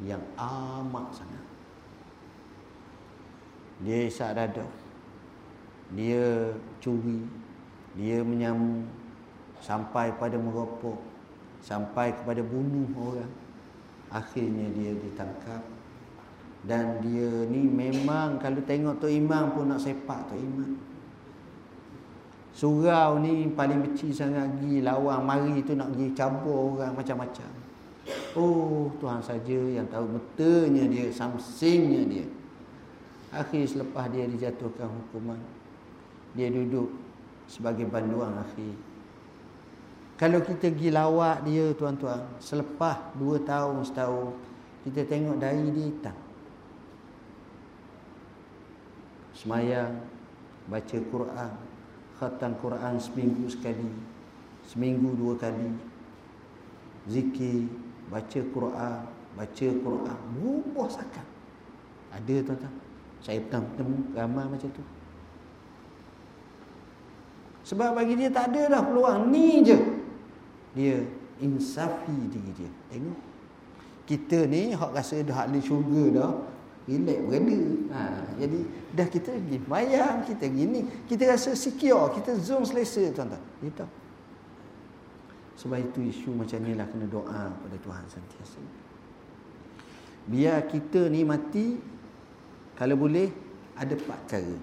[0.00, 1.44] yang amat sangat.
[3.84, 4.64] Dia isak dada.
[5.92, 7.20] Dia curi.
[7.98, 8.88] Dia menyamu.
[9.60, 10.96] Sampai pada meropok.
[11.60, 13.43] Sampai kepada bunuh orang.
[14.14, 15.58] Akhirnya dia ditangkap
[16.64, 20.78] dan dia ni memang kalau tengok Tok Imam pun nak sepak Tok Imam.
[22.54, 27.50] Surau ni paling benci sangat pergi lawan mari tu nak pergi cabur orang macam-macam.
[28.38, 32.26] Oh, Tuhan saja yang tahu betulnya dia, samsingnya dia.
[33.34, 35.40] Akhir selepas dia dijatuhkan hukuman,
[36.38, 36.94] dia duduk
[37.50, 38.93] sebagai banduan akhir.
[40.14, 44.34] Kalau kita pergi lawak dia tuan-tuan, selepas dua tahun, setahun,
[44.86, 46.16] kita tengok dari dia hitam.
[49.34, 50.00] semayang,
[50.70, 51.52] baca Quran,
[52.16, 53.90] khatam Quran seminggu sekali,
[54.64, 55.68] seminggu dua kali,
[57.10, 57.68] zikir,
[58.08, 58.98] baca Quran,
[59.36, 61.26] baca Quran, buah sakat.
[62.14, 62.74] Ada tuan-tuan.
[63.20, 64.84] Saya pernah bertemu ramai macam tu.
[67.64, 69.32] Sebab bagi dia tak ada dah peluang.
[69.32, 69.93] Ni je.
[70.74, 71.00] Dia
[71.40, 72.70] insafi diri dia.
[72.90, 73.20] Tengok.
[74.04, 76.32] Kita ni hak rasa dah ahli syurga dah
[76.84, 77.58] relax berada.
[77.96, 78.00] Ha,
[78.36, 78.58] jadi
[78.92, 83.40] dah kita pergi mayang, kita gini, kita rasa secure, kita zoom selesa tuan-tuan.
[83.64, 83.86] Gitu.
[85.54, 88.60] Sebab itu isu macam ni lah kena doa pada Tuhan sentiasa.
[90.28, 91.78] Biar kita ni mati,
[92.74, 93.30] kalau boleh,
[93.78, 94.56] ada empat cara.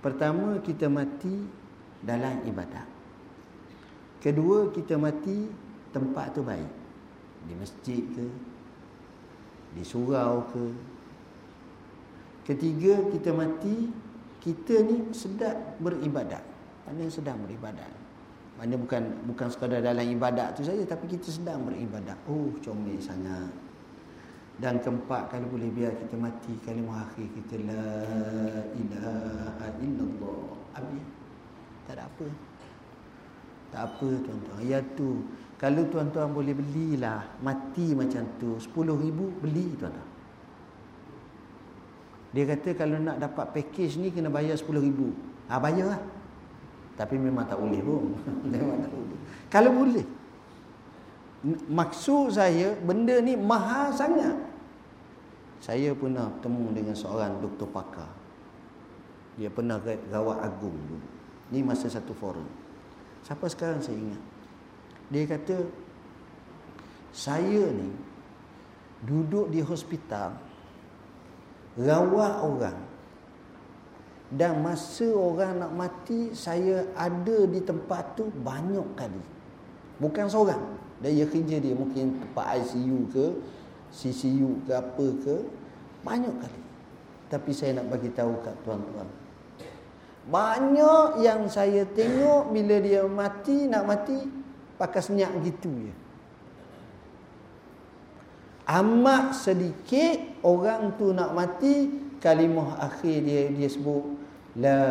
[0.00, 1.36] Pertama, kita mati
[2.00, 2.93] dalam ibadat.
[4.24, 5.52] Kedua, kita mati
[5.92, 6.72] tempat tu baik.
[7.44, 8.24] Di masjid ke,
[9.76, 10.64] di surau ke,
[12.44, 13.88] Ketiga kita mati
[14.44, 16.44] kita ni sedang beribadat.
[16.84, 17.88] Mana sedang beribadat.
[18.60, 22.20] Mana bukan bukan sekadar dalam ibadat tu saja tapi kita sedang beribadat.
[22.28, 23.48] Oh comel sangat.
[24.60, 27.88] Dan keempat kalau boleh biar kita mati kalimah akhir kita la
[28.76, 30.44] ilaha illallah.
[30.76, 31.00] Abi.
[31.88, 32.28] Tak ada apa.
[33.74, 34.62] Tak apa tuan-tuan.
[34.62, 35.26] Ya tu.
[35.58, 38.54] Kalau tuan-tuan boleh belilah mati macam tu.
[38.62, 38.70] 10
[39.02, 40.14] ribu beli tuan-tuan.
[42.34, 45.10] Dia kata kalau nak dapat package ni kena bayar 10 ribu.
[45.50, 46.02] Ha, bayar lah.
[46.94, 48.14] Tapi memang tak boleh pun.
[48.54, 49.18] memang tak boleh.
[49.50, 50.06] Kalau boleh.
[51.66, 54.38] Maksud saya benda ni mahal sangat.
[55.58, 58.10] Saya pernah temu dengan seorang doktor pakar.
[59.34, 59.82] Dia pernah
[60.14, 60.98] rawat agung dulu.
[61.50, 62.63] Ni masa satu forum.
[63.24, 64.22] Siapa sekarang saya ingat.
[65.08, 65.56] Dia kata,
[67.08, 67.88] saya ni
[69.00, 70.36] duduk di hospital,
[71.80, 72.80] rawat orang.
[74.34, 79.22] Dan masa orang nak mati, saya ada di tempat tu banyak kali.
[80.00, 80.60] Bukan seorang.
[81.00, 83.26] Dan ia kerja dia mungkin tempat ICU ke,
[83.94, 85.36] CCU ke apa ke.
[86.02, 86.60] Banyak kali.
[87.30, 89.23] Tapi saya nak bagi tahu kat tuan-tuan.
[90.24, 94.16] Banyak yang saya tengok bila dia mati, nak mati,
[94.80, 95.92] pakai senyap gitu je.
[98.64, 101.92] Amat sedikit orang tu nak mati,
[102.24, 104.16] kalimah akhir dia dia sebut
[104.56, 104.86] La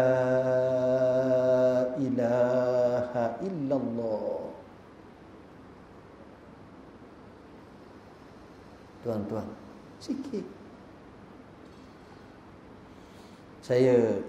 [1.98, 4.54] ilaha illallah.
[9.02, 9.48] Tuan-tuan,
[9.98, 10.46] sikit.
[13.64, 14.20] Saya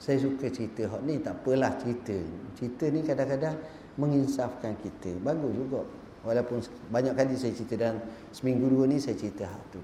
[0.00, 2.16] saya suka cerita hak ni tak apalah cerita.
[2.56, 3.60] Cerita ni kadang-kadang
[4.00, 5.12] menginsafkan kita.
[5.20, 5.84] Bagus juga.
[6.24, 8.00] Walaupun banyak kali saya cerita dan
[8.32, 9.80] seminggu dua ni saya cerita hak tu.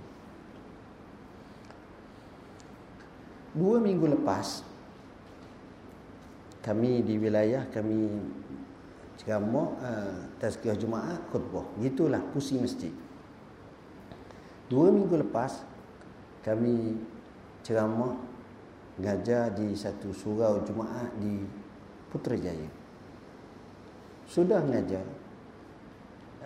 [3.57, 4.64] Dua minggu lepas
[6.64, 8.09] kami di wilayah kami
[9.21, 11.64] ceramah uh, tazkiyah Jumaat khutbah.
[11.77, 12.93] Gitulah kursi masjid.
[14.73, 15.61] Dua minggu lepas
[16.41, 17.01] kami
[17.64, 18.26] ceramah
[18.97, 21.44] ngajar di satu surau Jumaat di
[22.09, 22.70] Putrajaya.
[24.24, 25.05] Sudah ngajar.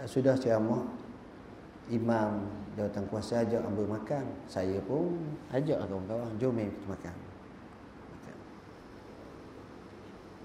[0.00, 0.82] Eh, sudah ceramah.
[1.90, 2.46] Imam
[2.78, 4.22] jawatan kuasa ajak ambil makan.
[4.46, 5.18] Saya pun
[5.50, 6.30] ajak kawan-kawan.
[6.38, 7.14] Jom kita makan.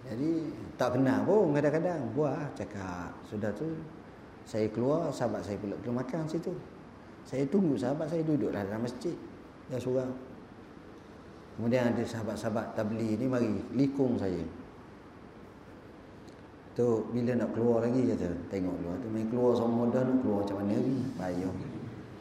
[0.06, 2.02] Jadi tak kenal pun kadang-kadang.
[2.14, 3.10] Buah cakap.
[3.26, 3.66] Sudah tu
[4.46, 5.10] saya keluar.
[5.10, 6.54] Sahabat saya pula keluar makan situ.
[7.26, 9.18] Saya tunggu sahabat saya duduk dalam masjid.
[9.70, 10.10] Dia surau.
[11.56, 14.44] Kemudian ada sahabat-sahabat tabli ni mari likung saya.
[16.76, 20.44] Tu bila nak keluar lagi kata tengok dulu tu main keluar sama dah nak keluar
[20.44, 21.54] macam mana lagi payah.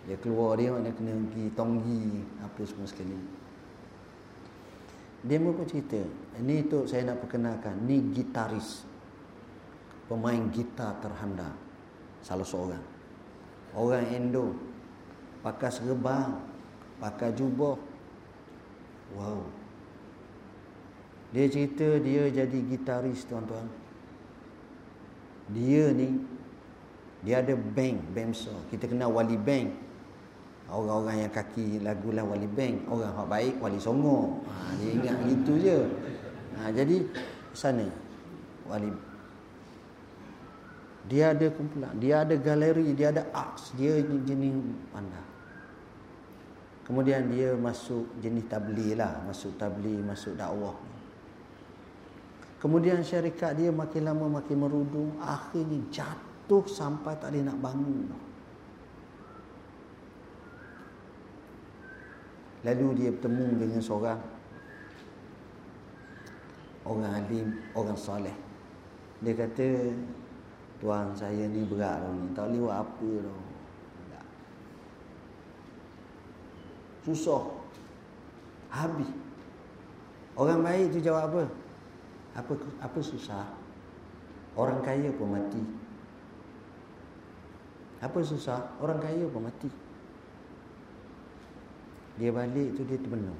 [0.06, 2.02] Dia keluar dia nak kena pergi tonggi
[2.38, 3.18] apa semua sekali.
[5.24, 6.04] Dia pun cerita,
[6.36, 8.84] ini tu saya nak perkenalkan, ni gitaris.
[10.04, 11.48] Pemain gitar terhanda.
[12.20, 12.84] Salah seorang.
[13.72, 14.52] Orang Indo.
[15.40, 16.28] Pakai serban,
[17.00, 17.72] pakai jubah,
[19.12, 19.44] Wow.
[21.36, 23.68] Dia cerita dia jadi gitaris tuan-tuan.
[25.52, 26.24] Dia ni
[27.20, 28.56] dia ada bank, besar.
[28.72, 29.76] Kita kenal Wali Bank.
[30.64, 32.88] Orang-orang yang kaki lagu lah Wali Bank.
[32.88, 34.40] Orang yang baik Wali Songo.
[34.48, 35.78] Ha, dia ingat gitu je.
[36.56, 37.04] Ha, jadi
[37.52, 37.84] sana
[38.64, 38.88] Wali
[41.04, 44.56] dia ada kumpulan, dia ada galeri, dia ada arts, dia jenis
[44.88, 45.33] pandai.
[46.84, 49.24] Kemudian dia masuk jenis tabli lah.
[49.24, 50.76] Masuk tabli, masuk dakwah.
[52.60, 55.16] Kemudian syarikat dia makin lama makin merudung.
[55.20, 58.08] Akhirnya jatuh sampai tak boleh nak bangun.
[62.64, 64.20] Lalu dia bertemu dengan seorang.
[66.84, 68.36] Orang alim, orang soleh.
[69.24, 69.68] Dia kata,
[70.84, 72.32] Tuan saya ni berat ni.
[72.36, 73.43] Tak boleh buat apa tau.
[77.04, 77.44] Susah.
[78.72, 79.06] Habis.
[80.34, 81.42] Orang baik tu jawab apa?
[82.34, 82.52] Apa
[82.82, 83.46] apa susah?
[84.58, 85.62] Orang kaya pun mati.
[88.02, 88.74] Apa susah?
[88.82, 89.70] Orang kaya pun mati.
[92.18, 93.38] Dia balik tu dia terbenung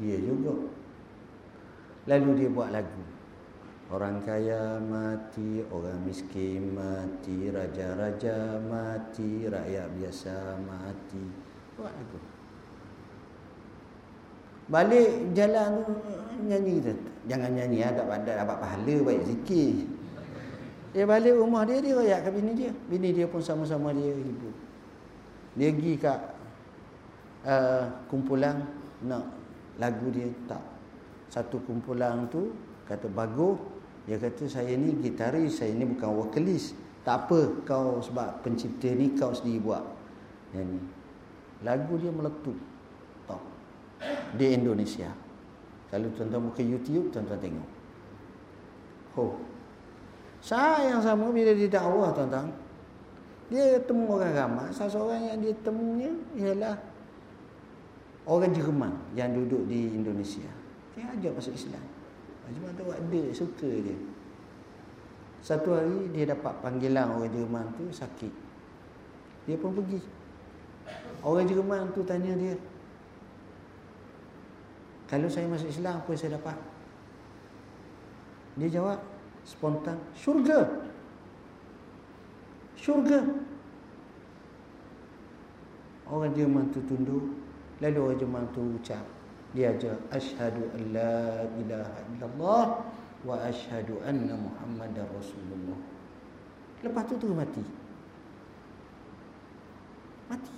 [0.00, 0.52] dia juga.
[2.06, 3.02] Lalu dia buat lagu
[3.86, 11.22] Orang kaya mati, orang miskin mati, raja-raja mati, rakyat biasa mati.
[11.78, 12.18] Buat lagu.
[14.66, 15.86] Balik jalan
[16.42, 16.92] nyanyi kita.
[17.30, 19.86] Jangan nyanyi ah, padat dapat pahala baik zikir.
[20.90, 22.72] Dia balik rumah dia dia royak ke bini dia.
[22.90, 24.50] Bini dia pun sama-sama dia ibu.
[25.54, 26.20] Dia pergi kat
[27.46, 28.66] uh, kumpulan
[29.06, 29.30] nak
[29.78, 30.64] lagu dia tak.
[31.30, 32.50] Satu kumpulan tu
[32.90, 33.75] kata bagus
[34.06, 36.78] dia kata saya ni gitaris, saya ni bukan vokalis.
[37.02, 39.82] Tak apa kau sebab pencipta ni kau sendiri buat.
[40.54, 40.78] Nyanyi.
[41.66, 42.54] Lagu dia meletup.
[43.26, 43.42] Top.
[44.38, 45.10] Di Indonesia.
[45.90, 47.70] Kalau tuan-tuan buka YouTube, tuan-tuan tengok.
[49.18, 49.34] Oh.
[50.38, 52.50] Saya yang sama bila dia dakwah tuan-tuan.
[53.50, 54.66] Dia temu orang ramai.
[54.70, 56.74] Salah seorang yang dia temunya ialah
[58.26, 60.50] orang Jerman yang duduk di Indonesia.
[60.94, 61.95] Dia ajak masuk Islam.
[62.46, 63.98] Cuma tu ada suka dia.
[65.42, 68.30] Satu hari dia dapat panggilan orang Jerman tu sakit.
[69.46, 70.02] Dia pun pergi.
[71.22, 72.54] Orang Jerman tu tanya dia.
[75.06, 76.56] Kalau saya masuk Islam apa yang saya dapat?
[78.58, 78.98] Dia jawab
[79.46, 80.66] spontan, syurga.
[82.74, 83.22] Syurga.
[86.06, 87.22] Orang Jerman tu tunduk,
[87.82, 89.02] lalu orang Jerman tu ucap,
[89.56, 92.64] dia ajar asyhadu an la ilaha illallah
[93.24, 95.80] wa asyhadu anna muhammadar rasulullah.
[96.84, 97.64] Lepas tu tu mati.
[100.28, 100.56] Mati.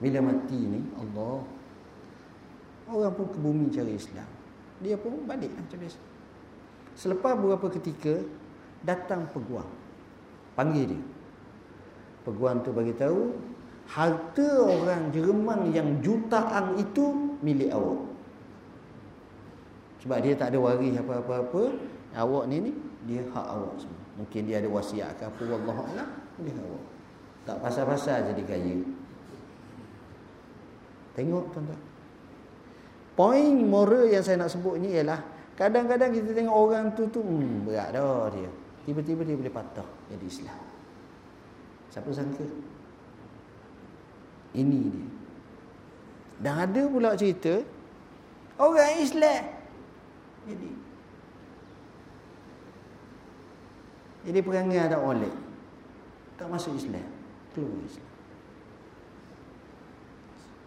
[0.00, 1.44] Bila mati ni Allah
[2.88, 4.30] orang pun ke bumi cari Islam.
[4.80, 6.00] Dia pun balik macam biasa.
[6.96, 8.24] Selepas beberapa ketika
[8.88, 9.68] datang peguam.
[10.56, 11.02] Panggil dia.
[12.24, 13.36] Peguam tu bagi tahu
[13.92, 18.00] harta orang Jerman yang jutaan itu milik awak.
[20.02, 21.62] Sebab dia tak ada waris apa-apa-apa,
[22.16, 22.72] awak ni ni
[23.06, 24.02] dia hak awak semua.
[24.18, 26.08] Mungkin dia ada wasiat ke apa wallahu a'lam,
[26.42, 26.84] dia awak.
[27.42, 28.76] Tak pasal-pasal jadi kaya.
[31.18, 31.80] Tengok tuan-tuan.
[33.12, 35.20] Poin moral yang saya nak sebut ni ialah
[35.52, 38.48] Kadang-kadang kita tengok orang tu tu hmm, berat dah dia.
[38.82, 40.60] Tiba-tiba dia boleh patah jadi Islam.
[41.92, 42.46] Siapa sangka?
[44.56, 45.06] Ini dia.
[46.38, 47.60] Dan ada pula cerita
[48.56, 49.42] orang Islam.
[50.48, 50.70] Jadi
[54.22, 55.34] jadi perangai ada oleh.
[56.38, 57.06] Tak masuk Islam
[57.52, 58.10] keluar Islam.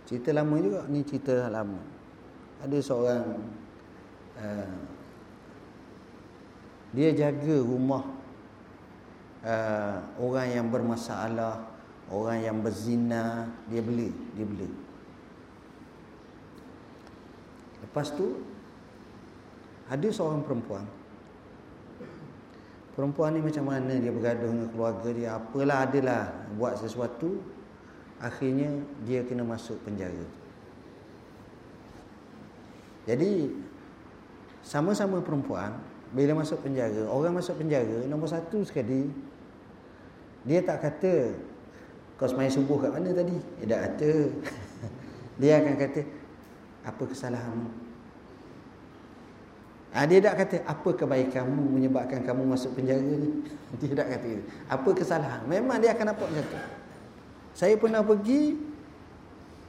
[0.05, 1.81] Cerita lama juga ni cerita lama.
[2.61, 3.25] Ada seorang
[4.37, 4.77] uh,
[6.93, 8.05] dia jaga rumah
[9.43, 11.67] uh, orang yang bermasalah,
[12.07, 14.69] orang yang berzina, dia beli, dia beli.
[17.95, 18.43] Lepas tu
[19.87, 20.83] ada seorang perempuan.
[22.91, 26.27] Perempuan ni macam mana dia bergaduh dengan keluarga dia, apalah adalah
[26.59, 27.39] buat sesuatu,
[28.19, 30.27] akhirnya dia kena masuk penjara.
[33.07, 33.47] Jadi
[34.59, 35.79] sama-sama perempuan
[36.11, 39.07] bila masuk penjara orang masuk penjara nombor satu sekali
[40.43, 41.31] dia tak kata
[42.19, 44.11] kau semain subuh kat mana tadi dia tak kata
[45.39, 46.01] dia akan kata
[46.83, 47.84] apa kesalahanmu
[49.95, 53.47] ha, dia tak kata apa kebaikanmu menyebabkan kamu masuk penjara ni
[53.79, 56.59] dia tak kata apa kesalahan memang dia akan nampak macam tu
[57.55, 58.75] saya pernah pergi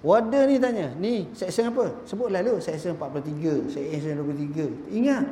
[0.07, 2.07] Warden ni tanya, ni section apa?
[2.07, 4.93] Sebutlah lu, section 43, section 23.
[4.93, 5.25] Ingat.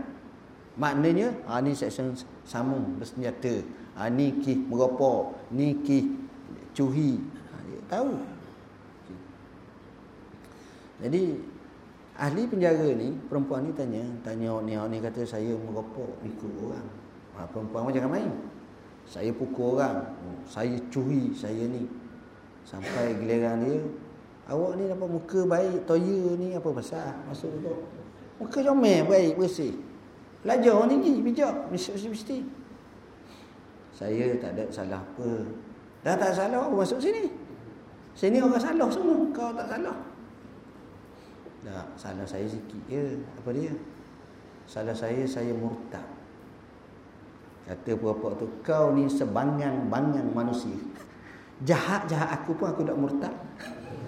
[0.75, 2.11] Maknanya, ha, ni section
[2.43, 3.63] sama bersenjata.
[3.95, 6.11] Ha, ni ki meropok, ni ki
[6.75, 7.23] cuhi.
[7.23, 8.19] Ha, tahu.
[11.07, 11.23] Jadi
[12.15, 16.89] ahli penjara ni, perempuan ni tanya, tanya ni ni kata saya meropok ikut orang.
[17.35, 18.31] Ha, perempuan macam main.
[19.05, 20.01] Saya pukul orang,
[20.47, 21.85] saya cuhi, saya ni.
[22.65, 23.77] Sampai giliran dia
[24.45, 27.17] Awak ni dapat muka baik, toya ni apa pasal?
[27.25, 27.73] Masuk tu.
[28.37, 29.73] Muka comel, baik, bersih.
[30.45, 32.45] Belajar orang tinggi, bijak, mesti-mesti.
[33.97, 35.29] Saya tak ada salah apa.
[36.05, 37.33] Dah tak salah, aku masuk sini.
[38.13, 39.97] Sini orang salah semua, kau tak salah.
[41.65, 43.17] Tak, salah saya sikit je.
[43.41, 43.73] Apa dia?
[44.69, 46.05] Salah saya, saya murtad.
[47.65, 50.77] Kata puak tu, kau ni sebangang-bangang manusia.
[51.69, 53.35] Jahat-jahat aku pun aku tak murtad.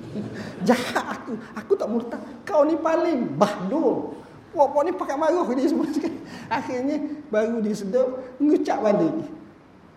[0.68, 1.32] Jahat aku.
[1.56, 2.20] Aku tak murtad.
[2.44, 4.12] Kau ni paling bahdul.
[4.52, 5.88] Puak-puak ni pakai marah dia semua.
[6.60, 7.00] Akhirnya
[7.32, 8.36] baru dia sedap.
[8.36, 9.16] Mengucap balik.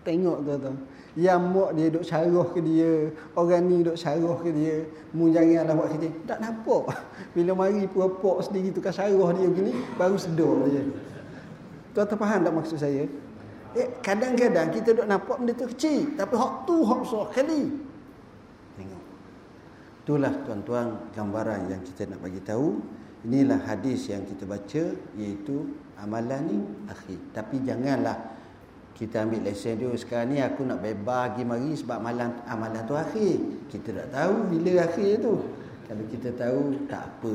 [0.06, 0.72] Tengok tu tu.
[1.18, 2.92] Yang mak dia duk syarah ke dia.
[3.34, 4.86] Orang ni duk syarah ke dia.
[5.12, 6.08] Mu janganlah buat kerja.
[6.24, 6.84] Tak nampak.
[7.34, 9.72] Bila mari puak-puak sendiri tukar syarah dia begini.
[9.98, 10.82] Baru sedap dia.
[11.90, 13.04] Tuan-tuan faham tak maksud saya?
[13.74, 16.14] Eh, kadang-kadang kita duk nampak benda tu kecil.
[16.14, 17.90] Tapi hak tu hak besar kali.
[20.10, 22.82] Itulah tuan-tuan gambaran yang kita nak bagi tahu.
[23.22, 25.70] Inilah hadis yang kita baca iaitu
[26.00, 27.20] amalan ni akhir.
[27.30, 28.16] Tapi janganlah
[29.00, 32.92] kita ambil lesen dia sekarang ni aku nak bebas pergi mari sebab amalan amalan tu
[32.92, 33.64] akhir.
[33.72, 35.40] Kita tak tahu bila akhir tu.
[35.88, 37.32] Kalau kita tahu tak apa.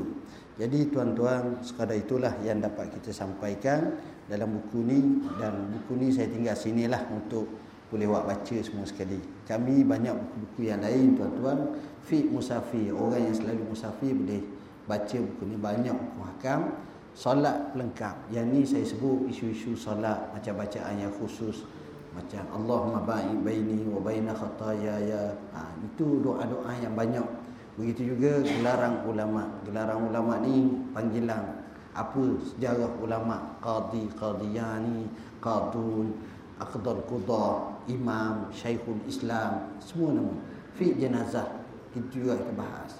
[0.62, 3.98] Jadi tuan-tuan sekadar itulah yang dapat kita sampaikan
[4.30, 7.50] dalam buku ni dan buku ni saya tinggal sinilah untuk
[7.90, 9.18] boleh buat baca semua sekali.
[9.50, 14.42] Kami banyak buku-buku yang lain tuan-tuan fi musafir orang yang selalu musafir boleh
[14.86, 16.78] baca buku ni banyak buku hakam
[17.16, 18.30] solat lengkap.
[18.30, 21.64] Yang ni saya sebut isu-isu solat macam bacaan yang khusus
[22.16, 27.24] macam Allahumma ba'id baini wa baina khataya ya ha, itu doa-doa yang banyak.
[27.76, 29.52] Begitu juga gelaran ulama.
[29.68, 31.44] Gelaran ulama ni panggilan
[31.96, 33.60] apa sejarah ulama?
[33.60, 35.08] Qadi qadiyani
[35.44, 36.16] qadun
[36.60, 40.36] aqdal qudha imam syekhul islam semua nama.
[40.76, 41.48] Fi jenazah
[41.96, 42.92] itu juga kita bahas.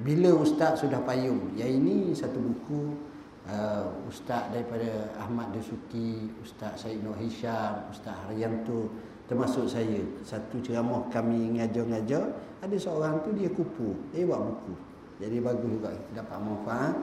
[0.00, 3.07] Bila ustaz sudah payung yang ini satu buku
[3.48, 8.92] uh, ustaz daripada Ahmad Dasuki ustaz Said Nur Hisham ustaz Haryanto
[9.28, 10.00] termasuk saya.
[10.24, 12.32] Satu ceramah kami ngajar-ngajar
[12.64, 13.92] ada seorang tu dia kupu.
[14.12, 14.74] Dia buat buku.
[15.18, 15.90] Jadi bagus juga.
[15.92, 16.94] Kita dapat manfaat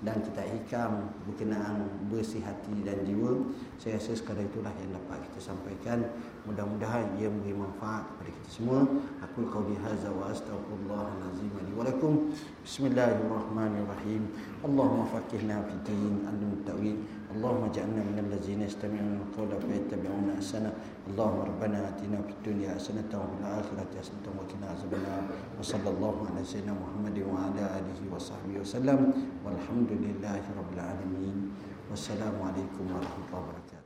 [0.00, 3.36] dan kita hikam berkenaan bersih hati dan jiwa
[3.76, 6.04] saya rasa sekadar itulah yang dapat kita sampaikan.
[6.44, 8.84] Mudah-mudahan ia memberi manfaat kepada kita semua.
[9.24, 12.28] Aku qauli hadza wa astaghfirullahalazim li wa lakum.
[12.60, 14.28] Bismillahirrahmanirrahim.
[14.60, 16.96] Allahumma faqihna fi din alim tawhid
[17.30, 20.72] اللهم اجعلنا من الذين يستمعون القول فيتبعون أحسنه.
[21.10, 25.24] اللهم ربنا آتنا في الدنيا حسنة وفي الآخرة حسنة وقنا عذاب النار.
[25.58, 29.00] وصلى الله على سيدنا محمد وعلى آله وصحبه وسلم.
[29.46, 31.36] والحمد لله رب العالمين.
[31.90, 33.79] والسلام عليكم ورحمة الله وبركاته.